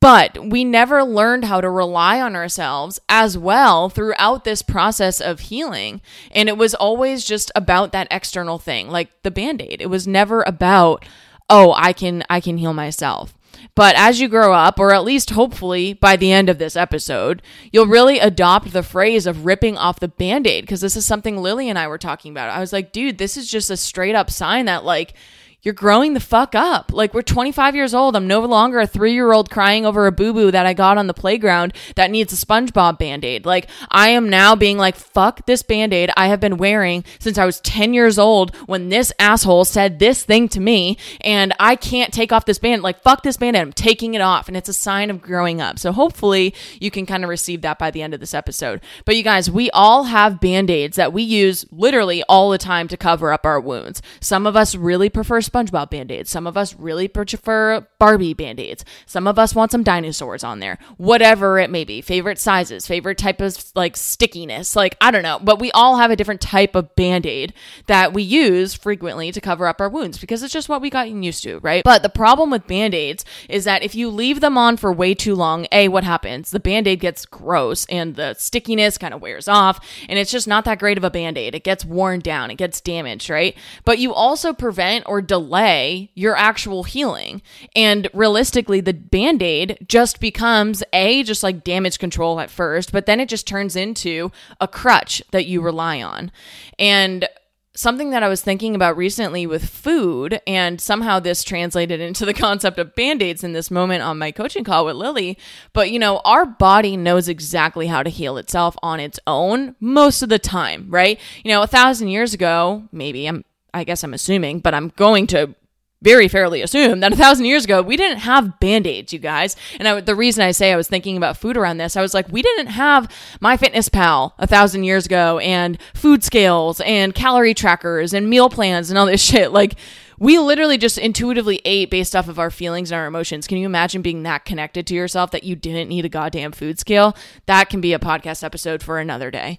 But 0.00 0.50
we 0.50 0.64
never 0.64 1.04
learned 1.04 1.44
how 1.44 1.60
to 1.60 1.70
rely 1.70 2.20
on 2.20 2.34
ourselves 2.34 2.98
as 3.08 3.36
well 3.36 3.88
throughout 3.88 4.44
this 4.44 4.62
process 4.62 5.20
of 5.20 5.40
healing. 5.40 6.00
And 6.32 6.48
it 6.48 6.58
was 6.58 6.74
always 6.74 7.24
just 7.24 7.50
about 7.54 7.92
that 7.92 8.08
external 8.10 8.58
thing, 8.58 8.88
like 8.88 9.10
the 9.22 9.30
band-aid. 9.30 9.80
It 9.80 9.90
was 9.90 10.06
never 10.06 10.42
about, 10.46 11.04
oh, 11.48 11.74
I 11.76 11.92
can 11.92 12.24
I 12.30 12.40
can 12.40 12.58
heal 12.58 12.72
myself. 12.72 13.34
But 13.74 13.94
as 13.96 14.20
you 14.20 14.28
grow 14.28 14.52
up, 14.52 14.78
or 14.78 14.92
at 14.92 15.04
least 15.04 15.30
hopefully 15.30 15.92
by 15.92 16.16
the 16.16 16.32
end 16.32 16.48
of 16.48 16.58
this 16.58 16.76
episode, 16.76 17.42
you'll 17.72 17.86
really 17.86 18.18
adopt 18.18 18.72
the 18.72 18.82
phrase 18.82 19.26
of 19.26 19.44
ripping 19.44 19.76
off 19.76 20.00
the 20.00 20.08
band 20.08 20.46
aid 20.46 20.62
because 20.64 20.80
this 20.80 20.96
is 20.96 21.06
something 21.06 21.36
Lily 21.36 21.68
and 21.68 21.78
I 21.78 21.88
were 21.88 21.98
talking 21.98 22.32
about. 22.32 22.50
I 22.50 22.60
was 22.60 22.72
like, 22.72 22.92
dude, 22.92 23.18
this 23.18 23.36
is 23.36 23.50
just 23.50 23.70
a 23.70 23.76
straight 23.76 24.14
up 24.14 24.30
sign 24.30 24.66
that, 24.66 24.84
like, 24.84 25.14
you're 25.62 25.74
growing 25.74 26.14
the 26.14 26.20
fuck 26.20 26.54
up. 26.54 26.92
Like 26.92 27.12
we're 27.12 27.22
25 27.22 27.74
years 27.74 27.94
old. 27.94 28.16
I'm 28.16 28.26
no 28.26 28.40
longer 28.40 28.80
a 28.80 28.86
three 28.86 29.12
year 29.12 29.32
old 29.32 29.50
crying 29.50 29.84
over 29.84 30.06
a 30.06 30.12
boo 30.12 30.32
boo 30.32 30.50
that 30.50 30.66
I 30.66 30.72
got 30.72 30.98
on 30.98 31.06
the 31.06 31.14
playground 31.14 31.74
that 31.96 32.10
needs 32.10 32.32
a 32.32 32.46
SpongeBob 32.46 32.98
band 32.98 33.24
aid. 33.24 33.44
Like 33.44 33.68
I 33.90 34.08
am 34.10 34.28
now 34.28 34.56
being 34.56 34.78
like, 34.78 34.96
fuck 34.96 35.46
this 35.46 35.62
band 35.62 35.92
aid 35.92 36.10
I 36.16 36.28
have 36.28 36.40
been 36.40 36.56
wearing 36.56 37.04
since 37.18 37.38
I 37.38 37.44
was 37.44 37.60
10 37.60 37.94
years 37.94 38.18
old 38.18 38.54
when 38.66 38.88
this 38.88 39.12
asshole 39.18 39.64
said 39.64 39.98
this 39.98 40.24
thing 40.24 40.48
to 40.50 40.60
me 40.60 40.96
and 41.20 41.54
I 41.60 41.76
can't 41.76 42.12
take 42.12 42.32
off 42.32 42.46
this 42.46 42.58
band. 42.58 42.82
Like 42.82 43.02
fuck 43.02 43.22
this 43.22 43.36
band 43.36 43.56
aid. 43.56 43.62
I'm 43.62 43.72
taking 43.72 44.14
it 44.14 44.20
off. 44.20 44.48
And 44.48 44.56
it's 44.56 44.68
a 44.68 44.74
sign 44.74 45.10
of 45.10 45.20
growing 45.20 45.60
up. 45.60 45.78
So 45.78 45.92
hopefully 45.92 46.54
you 46.80 46.90
can 46.90 47.06
kind 47.06 47.24
of 47.24 47.30
receive 47.30 47.62
that 47.62 47.78
by 47.78 47.90
the 47.90 48.02
end 48.02 48.14
of 48.14 48.20
this 48.20 48.34
episode. 48.34 48.80
But 49.04 49.16
you 49.16 49.22
guys, 49.22 49.50
we 49.50 49.70
all 49.70 50.04
have 50.04 50.40
band 50.40 50.70
aids 50.70 50.96
that 50.96 51.12
we 51.12 51.22
use 51.22 51.66
literally 51.70 52.22
all 52.28 52.50
the 52.50 52.58
time 52.58 52.88
to 52.88 52.96
cover 52.96 53.32
up 53.32 53.44
our 53.44 53.60
wounds. 53.60 54.00
Some 54.20 54.46
of 54.46 54.56
us 54.56 54.74
really 54.74 55.10
prefer 55.10 55.40
SpongeBob 55.50 55.90
band 55.90 56.12
aids. 56.12 56.30
Some 56.30 56.46
of 56.46 56.56
us 56.56 56.74
really 56.74 57.08
prefer 57.08 57.86
Barbie 57.98 58.34
band 58.34 58.60
aids. 58.60 58.84
Some 59.06 59.26
of 59.26 59.38
us 59.38 59.54
want 59.54 59.70
some 59.70 59.82
dinosaurs 59.82 60.44
on 60.44 60.60
there. 60.60 60.78
Whatever 60.96 61.58
it 61.58 61.70
may 61.70 61.84
be. 61.84 62.00
Favorite 62.00 62.38
sizes, 62.38 62.86
favorite 62.86 63.18
type 63.18 63.40
of 63.40 63.56
like 63.74 63.96
stickiness. 63.96 64.76
Like, 64.76 64.96
I 65.00 65.10
don't 65.10 65.22
know. 65.22 65.38
But 65.42 65.58
we 65.58 65.70
all 65.72 65.96
have 65.96 66.10
a 66.10 66.16
different 66.16 66.40
type 66.40 66.74
of 66.74 66.94
band 66.94 67.26
aid 67.26 67.52
that 67.86 68.12
we 68.12 68.22
use 68.22 68.74
frequently 68.74 69.32
to 69.32 69.40
cover 69.40 69.66
up 69.66 69.80
our 69.80 69.88
wounds 69.88 70.18
because 70.18 70.42
it's 70.42 70.52
just 70.52 70.68
what 70.68 70.80
we 70.80 70.90
got 70.90 71.10
used 71.10 71.42
to, 71.42 71.58
right? 71.58 71.82
But 71.84 72.02
the 72.02 72.08
problem 72.08 72.50
with 72.50 72.66
band 72.66 72.94
aids 72.94 73.24
is 73.48 73.64
that 73.64 73.82
if 73.82 73.94
you 73.94 74.08
leave 74.08 74.40
them 74.40 74.56
on 74.56 74.76
for 74.76 74.92
way 74.92 75.14
too 75.14 75.34
long, 75.34 75.66
A, 75.72 75.88
what 75.88 76.04
happens? 76.04 76.50
The 76.50 76.60
band 76.60 76.86
aid 76.86 77.00
gets 77.00 77.26
gross 77.26 77.86
and 77.86 78.16
the 78.16 78.34
stickiness 78.34 78.98
kind 78.98 79.12
of 79.12 79.20
wears 79.20 79.48
off 79.48 79.84
and 80.08 80.18
it's 80.18 80.30
just 80.30 80.48
not 80.48 80.64
that 80.64 80.78
great 80.78 80.98
of 80.98 81.04
a 81.04 81.10
band 81.10 81.36
aid. 81.36 81.54
It 81.54 81.64
gets 81.64 81.84
worn 81.84 82.20
down, 82.20 82.50
it 82.50 82.56
gets 82.56 82.80
damaged, 82.80 83.28
right? 83.28 83.56
But 83.84 83.98
you 83.98 84.14
also 84.14 84.52
prevent 84.52 85.04
or 85.06 85.20
delay 85.20 85.39
delay 85.40 86.10
your 86.14 86.36
actual 86.36 86.84
healing. 86.84 87.42
And 87.74 88.08
realistically, 88.12 88.80
the 88.80 88.92
band 88.92 89.42
aid 89.42 89.78
just 89.88 90.20
becomes 90.20 90.82
a 90.92 91.22
just 91.22 91.42
like 91.42 91.64
damage 91.64 91.98
control 91.98 92.40
at 92.40 92.50
first, 92.50 92.92
but 92.92 93.06
then 93.06 93.20
it 93.20 93.28
just 93.28 93.46
turns 93.46 93.76
into 93.76 94.30
a 94.60 94.68
crutch 94.68 95.22
that 95.32 95.46
you 95.46 95.60
rely 95.60 96.02
on. 96.02 96.30
And 96.78 97.28
something 97.74 98.10
that 98.10 98.22
I 98.22 98.28
was 98.28 98.42
thinking 98.42 98.74
about 98.74 98.96
recently 98.96 99.46
with 99.46 99.68
food, 99.68 100.40
and 100.46 100.80
somehow 100.80 101.20
this 101.20 101.42
translated 101.42 102.00
into 102.08 102.26
the 102.26 102.34
concept 102.34 102.78
of 102.78 102.94
band 102.94 103.22
aids 103.22 103.42
in 103.42 103.52
this 103.52 103.70
moment 103.70 104.02
on 104.02 104.18
my 104.18 104.32
coaching 104.32 104.64
call 104.64 104.84
with 104.84 104.96
Lily. 104.96 105.38
But 105.72 105.90
you 105.90 105.98
know, 105.98 106.20
our 106.24 106.44
body 106.44 106.96
knows 106.96 107.28
exactly 107.28 107.86
how 107.86 108.02
to 108.02 108.10
heal 108.10 108.36
itself 108.36 108.76
on 108.82 109.00
its 109.00 109.18
own 109.26 109.74
most 109.80 110.22
of 110.22 110.28
the 110.28 110.38
time, 110.38 110.86
right? 110.90 111.18
You 111.44 111.50
know, 111.50 111.62
a 111.62 111.66
thousand 111.66 112.08
years 112.08 112.34
ago, 112.34 112.88
maybe 112.92 113.26
I'm. 113.26 113.44
I 113.72 113.84
guess 113.84 114.02
I'm 114.02 114.14
assuming, 114.14 114.60
but 114.60 114.74
I'm 114.74 114.88
going 114.96 115.26
to 115.28 115.54
very 116.02 116.28
fairly 116.28 116.62
assume 116.62 117.00
that 117.00 117.12
a 117.12 117.16
thousand 117.16 117.44
years 117.44 117.64
ago 117.64 117.82
we 117.82 117.96
didn't 117.96 118.18
have 118.20 118.58
band-aids 118.58 119.12
you 119.12 119.18
guys. 119.18 119.54
And 119.78 119.86
I, 119.86 120.00
the 120.00 120.14
reason 120.14 120.42
i 120.42 120.50
say 120.50 120.72
i 120.72 120.76
was 120.76 120.88
thinking 120.88 121.16
about 121.16 121.36
food 121.36 121.56
around 121.58 121.76
this 121.76 121.94
i 121.94 122.00
was 122.00 122.14
like 122.14 122.30
we 122.32 122.40
didn't 122.40 122.68
have 122.68 123.06
MyFitnessPal 123.42 124.32
a 124.38 124.46
thousand 124.46 124.84
years 124.84 125.06
ago 125.06 125.38
and 125.40 125.78
food 125.94 126.24
scales 126.24 126.80
and 126.86 127.14
calorie 127.14 127.54
trackers 127.54 128.14
and 128.14 128.30
meal 128.30 128.48
plans 128.48 128.90
and 128.90 128.98
all 128.98 129.06
this 129.06 129.22
shit. 129.30 129.52
Like 129.52 129.76
we 130.20 130.38
literally 130.38 130.78
just 130.78 130.98
intuitively 130.98 131.60
ate 131.64 131.90
based 131.90 132.14
off 132.14 132.28
of 132.28 132.38
our 132.38 132.50
feelings 132.50 132.92
and 132.92 132.98
our 133.00 133.06
emotions. 133.06 133.46
Can 133.46 133.56
you 133.58 133.66
imagine 133.66 134.02
being 134.02 134.22
that 134.22 134.44
connected 134.44 134.86
to 134.86 134.94
yourself 134.94 135.30
that 135.30 135.44
you 135.44 135.56
didn't 135.56 135.88
need 135.88 136.04
a 136.04 136.10
goddamn 136.10 136.52
food 136.52 136.78
scale? 136.78 137.16
That 137.46 137.70
can 137.70 137.80
be 137.80 137.94
a 137.94 137.98
podcast 137.98 138.44
episode 138.44 138.82
for 138.82 138.98
another 139.00 139.30
day. 139.30 139.58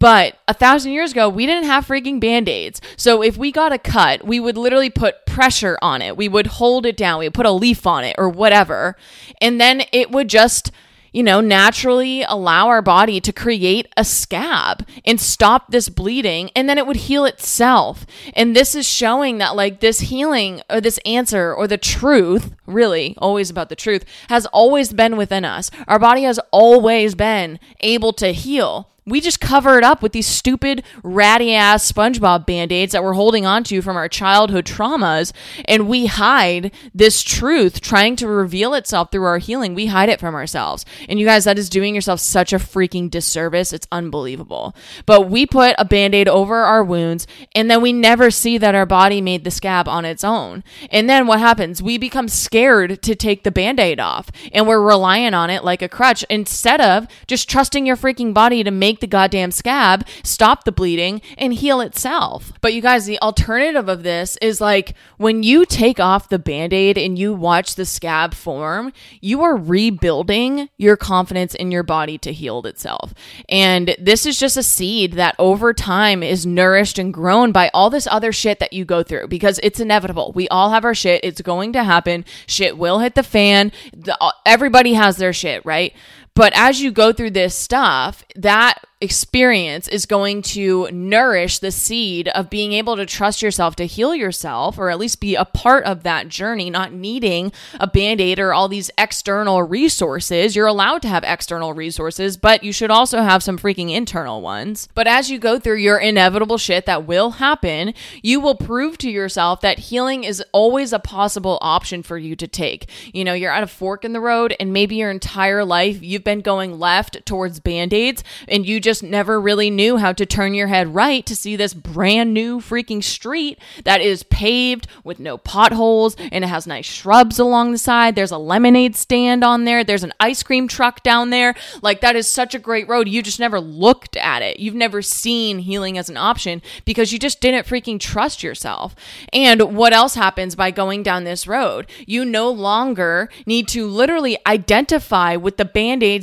But 0.00 0.38
a 0.48 0.54
thousand 0.54 0.92
years 0.92 1.12
ago, 1.12 1.28
we 1.28 1.44
didn't 1.44 1.64
have 1.64 1.86
freaking 1.86 2.20
band 2.20 2.48
aids. 2.48 2.80
So 2.96 3.22
if 3.22 3.36
we 3.36 3.52
got 3.52 3.72
a 3.72 3.78
cut, 3.78 4.26
we 4.26 4.40
would 4.40 4.56
literally 4.56 4.90
put 4.90 5.26
pressure 5.26 5.78
on 5.82 6.00
it. 6.00 6.16
We 6.16 6.28
would 6.28 6.46
hold 6.46 6.86
it 6.86 6.96
down. 6.96 7.18
We 7.18 7.26
would 7.26 7.34
put 7.34 7.46
a 7.46 7.50
leaf 7.50 7.86
on 7.86 8.02
it 8.02 8.16
or 8.18 8.30
whatever. 8.30 8.96
And 9.42 9.60
then 9.60 9.82
it 9.92 10.10
would 10.10 10.28
just 10.28 10.72
you 11.12 11.22
know, 11.22 11.40
naturally 11.40 12.22
allow 12.22 12.68
our 12.68 12.82
body 12.82 13.20
to 13.20 13.32
create 13.32 13.88
a 13.96 14.04
scab 14.04 14.86
and 15.04 15.20
stop 15.20 15.70
this 15.70 15.88
bleeding, 15.88 16.50
and 16.54 16.68
then 16.68 16.78
it 16.78 16.86
would 16.86 16.96
heal 16.96 17.24
itself. 17.24 18.06
And 18.34 18.54
this 18.54 18.74
is 18.74 18.86
showing 18.86 19.38
that, 19.38 19.56
like, 19.56 19.80
this 19.80 20.00
healing 20.00 20.62
or 20.70 20.80
this 20.80 20.98
answer 21.04 21.54
or 21.54 21.66
the 21.66 21.78
truth, 21.78 22.54
really, 22.66 23.14
always 23.18 23.50
about 23.50 23.68
the 23.68 23.76
truth, 23.76 24.04
has 24.28 24.46
always 24.46 24.92
been 24.92 25.16
within 25.16 25.44
us. 25.44 25.70
Our 25.86 25.98
body 25.98 26.22
has 26.22 26.38
always 26.50 27.14
been 27.14 27.58
able 27.80 28.12
to 28.14 28.32
heal 28.32 28.90
we 29.10 29.20
just 29.20 29.40
cover 29.40 29.78
it 29.78 29.84
up 29.84 30.02
with 30.02 30.12
these 30.12 30.26
stupid 30.26 30.82
ratty 31.02 31.54
ass 31.54 31.90
SpongeBob 31.90 32.46
band-aids 32.46 32.92
that 32.92 33.02
we're 33.02 33.14
holding 33.14 33.46
onto 33.46 33.82
from 33.82 33.96
our 33.96 34.08
childhood 34.08 34.64
traumas 34.64 35.32
and 35.64 35.88
we 35.88 36.06
hide 36.06 36.72
this 36.94 37.22
truth 37.22 37.80
trying 37.80 38.16
to 38.16 38.28
reveal 38.28 38.74
itself 38.74 39.10
through 39.10 39.24
our 39.24 39.38
healing. 39.38 39.74
We 39.74 39.86
hide 39.86 40.08
it 40.08 40.20
from 40.20 40.34
ourselves. 40.34 40.84
And 41.08 41.18
you 41.18 41.26
guys 41.26 41.44
that 41.44 41.58
is 41.58 41.68
doing 41.68 41.94
yourself 41.94 42.20
such 42.20 42.52
a 42.52 42.58
freaking 42.58 43.10
disservice. 43.10 43.72
It's 43.72 43.88
unbelievable. 43.90 44.74
But 45.06 45.28
we 45.28 45.46
put 45.46 45.74
a 45.78 45.84
band-aid 45.84 46.28
over 46.28 46.56
our 46.56 46.84
wounds 46.84 47.26
and 47.54 47.70
then 47.70 47.82
we 47.82 47.92
never 47.92 48.30
see 48.30 48.58
that 48.58 48.74
our 48.74 48.86
body 48.86 49.20
made 49.20 49.44
the 49.44 49.50
scab 49.50 49.88
on 49.88 50.04
its 50.04 50.24
own. 50.24 50.64
And 50.90 51.08
then 51.08 51.26
what 51.26 51.40
happens? 51.40 51.82
We 51.82 51.98
become 51.98 52.28
scared 52.28 53.02
to 53.02 53.14
take 53.14 53.44
the 53.44 53.50
band-aid 53.50 54.00
off 54.00 54.30
and 54.52 54.66
we're 54.66 54.80
relying 54.80 55.34
on 55.34 55.50
it 55.50 55.64
like 55.64 55.82
a 55.82 55.88
crutch 55.88 56.24
instead 56.30 56.80
of 56.80 57.06
just 57.26 57.48
trusting 57.48 57.86
your 57.86 57.96
freaking 57.96 58.34
body 58.34 58.62
to 58.62 58.70
make 58.70 58.97
the 59.00 59.06
goddamn 59.06 59.50
scab, 59.50 60.06
stop 60.22 60.64
the 60.64 60.72
bleeding, 60.72 61.20
and 61.36 61.54
heal 61.54 61.80
itself. 61.80 62.52
But 62.60 62.74
you 62.74 62.82
guys, 62.82 63.06
the 63.06 63.20
alternative 63.20 63.88
of 63.88 64.02
this 64.02 64.36
is 64.42 64.60
like 64.60 64.94
when 65.16 65.42
you 65.42 65.64
take 65.64 66.00
off 66.00 66.28
the 66.28 66.38
band 66.38 66.72
aid 66.72 66.98
and 66.98 67.18
you 67.18 67.34
watch 67.34 67.74
the 67.74 67.84
scab 67.84 68.34
form, 68.34 68.92
you 69.20 69.42
are 69.42 69.56
rebuilding 69.56 70.68
your 70.76 70.96
confidence 70.96 71.54
in 71.54 71.70
your 71.70 71.82
body 71.82 72.18
to 72.18 72.32
heal 72.32 72.64
itself. 72.66 73.14
And 73.48 73.96
this 73.98 74.26
is 74.26 74.38
just 74.38 74.56
a 74.56 74.62
seed 74.62 75.14
that 75.14 75.34
over 75.38 75.72
time 75.72 76.22
is 76.22 76.46
nourished 76.46 76.98
and 76.98 77.12
grown 77.12 77.52
by 77.52 77.70
all 77.74 77.90
this 77.90 78.06
other 78.06 78.32
shit 78.32 78.58
that 78.58 78.72
you 78.72 78.84
go 78.84 79.02
through 79.02 79.28
because 79.28 79.60
it's 79.62 79.80
inevitable. 79.80 80.32
We 80.34 80.48
all 80.48 80.70
have 80.70 80.84
our 80.84 80.94
shit. 80.94 81.24
It's 81.24 81.40
going 81.40 81.72
to 81.74 81.84
happen. 81.84 82.24
Shit 82.46 82.76
will 82.78 82.98
hit 83.00 83.14
the 83.14 83.22
fan. 83.22 83.72
The, 83.92 84.16
uh, 84.20 84.32
everybody 84.46 84.94
has 84.94 85.16
their 85.16 85.32
shit, 85.32 85.64
right? 85.64 85.94
But 86.38 86.52
as 86.54 86.80
you 86.80 86.92
go 86.92 87.12
through 87.12 87.32
this 87.32 87.52
stuff, 87.52 88.24
that 88.36 88.80
experience 89.00 89.86
is 89.86 90.06
going 90.06 90.42
to 90.42 90.88
nourish 90.90 91.60
the 91.60 91.70
seed 91.70 92.26
of 92.28 92.50
being 92.50 92.72
able 92.72 92.96
to 92.96 93.06
trust 93.06 93.40
yourself 93.40 93.76
to 93.76 93.86
heal 93.86 94.12
yourself 94.12 94.76
or 94.76 94.90
at 94.90 94.98
least 94.98 95.20
be 95.20 95.36
a 95.36 95.44
part 95.44 95.84
of 95.84 96.02
that 96.02 96.28
journey, 96.28 96.68
not 96.68 96.92
needing 96.92 97.52
a 97.78 97.86
band 97.86 98.20
aid 98.20 98.40
or 98.40 98.52
all 98.52 98.66
these 98.66 98.90
external 98.98 99.62
resources. 99.62 100.56
You're 100.56 100.66
allowed 100.66 101.02
to 101.02 101.08
have 101.08 101.22
external 101.24 101.74
resources, 101.74 102.36
but 102.36 102.64
you 102.64 102.72
should 102.72 102.90
also 102.90 103.22
have 103.22 103.42
some 103.42 103.58
freaking 103.58 103.94
internal 103.94 104.42
ones. 104.42 104.88
But 104.94 105.06
as 105.06 105.30
you 105.30 105.38
go 105.38 105.60
through 105.60 105.76
your 105.76 105.98
inevitable 105.98 106.58
shit 106.58 106.86
that 106.86 107.06
will 107.06 107.32
happen, 107.32 107.94
you 108.20 108.40
will 108.40 108.56
prove 108.56 108.98
to 108.98 109.10
yourself 109.10 109.60
that 109.60 109.78
healing 109.78 110.24
is 110.24 110.42
always 110.52 110.92
a 110.92 110.98
possible 110.98 111.58
option 111.60 112.02
for 112.02 112.18
you 112.18 112.34
to 112.34 112.48
take. 112.48 112.90
You 113.12 113.22
know, 113.22 113.34
you're 113.34 113.52
at 113.52 113.62
a 113.62 113.68
fork 113.68 114.04
in 114.04 114.12
the 114.12 114.20
road, 114.20 114.56
and 114.58 114.72
maybe 114.72 114.96
your 114.96 115.10
entire 115.10 115.64
life 115.64 116.02
you've 116.02 116.24
been 116.28 116.40
going 116.42 116.78
left 116.78 117.24
towards 117.24 117.58
band 117.58 117.94
aids 117.94 118.22
and 118.46 118.66
you 118.66 118.80
just 118.80 119.02
never 119.02 119.40
really 119.40 119.70
knew 119.70 119.96
how 119.96 120.12
to 120.12 120.26
turn 120.26 120.52
your 120.52 120.66
head 120.66 120.94
right 120.94 121.24
to 121.24 121.34
see 121.34 121.56
this 121.56 121.72
brand 121.72 122.34
new 122.34 122.60
freaking 122.60 123.02
street 123.02 123.58
that 123.84 124.02
is 124.02 124.24
paved 124.24 124.86
with 125.04 125.18
no 125.18 125.38
potholes 125.38 126.16
and 126.30 126.44
it 126.44 126.48
has 126.48 126.66
nice 126.66 126.84
shrubs 126.84 127.38
along 127.38 127.72
the 127.72 127.78
side. 127.78 128.14
There's 128.14 128.30
a 128.30 128.36
lemonade 128.36 128.94
stand 128.94 129.42
on 129.42 129.64
there. 129.64 129.82
There's 129.82 130.04
an 130.04 130.12
ice 130.20 130.42
cream 130.42 130.68
truck 130.68 131.02
down 131.02 131.30
there. 131.30 131.54
Like 131.80 132.02
that 132.02 132.14
is 132.14 132.28
such 132.28 132.54
a 132.54 132.58
great 132.58 132.86
road. 132.86 133.08
You 133.08 133.22
just 133.22 133.40
never 133.40 133.58
looked 133.58 134.14
at 134.14 134.42
it. 134.42 134.60
You've 134.60 134.74
never 134.74 135.00
seen 135.00 135.60
healing 135.60 135.96
as 135.96 136.10
an 136.10 136.18
option 136.18 136.60
because 136.84 137.10
you 137.10 137.18
just 137.18 137.40
didn't 137.40 137.66
freaking 137.66 137.98
trust 137.98 138.42
yourself. 138.42 138.94
And 139.32 139.74
what 139.74 139.94
else 139.94 140.14
happens 140.14 140.54
by 140.54 140.72
going 140.72 141.02
down 141.02 141.24
this 141.24 141.46
road? 141.46 141.86
You 142.06 142.26
no 142.26 142.50
longer 142.50 143.30
need 143.46 143.66
to 143.68 143.86
literally 143.86 144.36
identify 144.46 145.36
with 145.36 145.56
the 145.56 145.64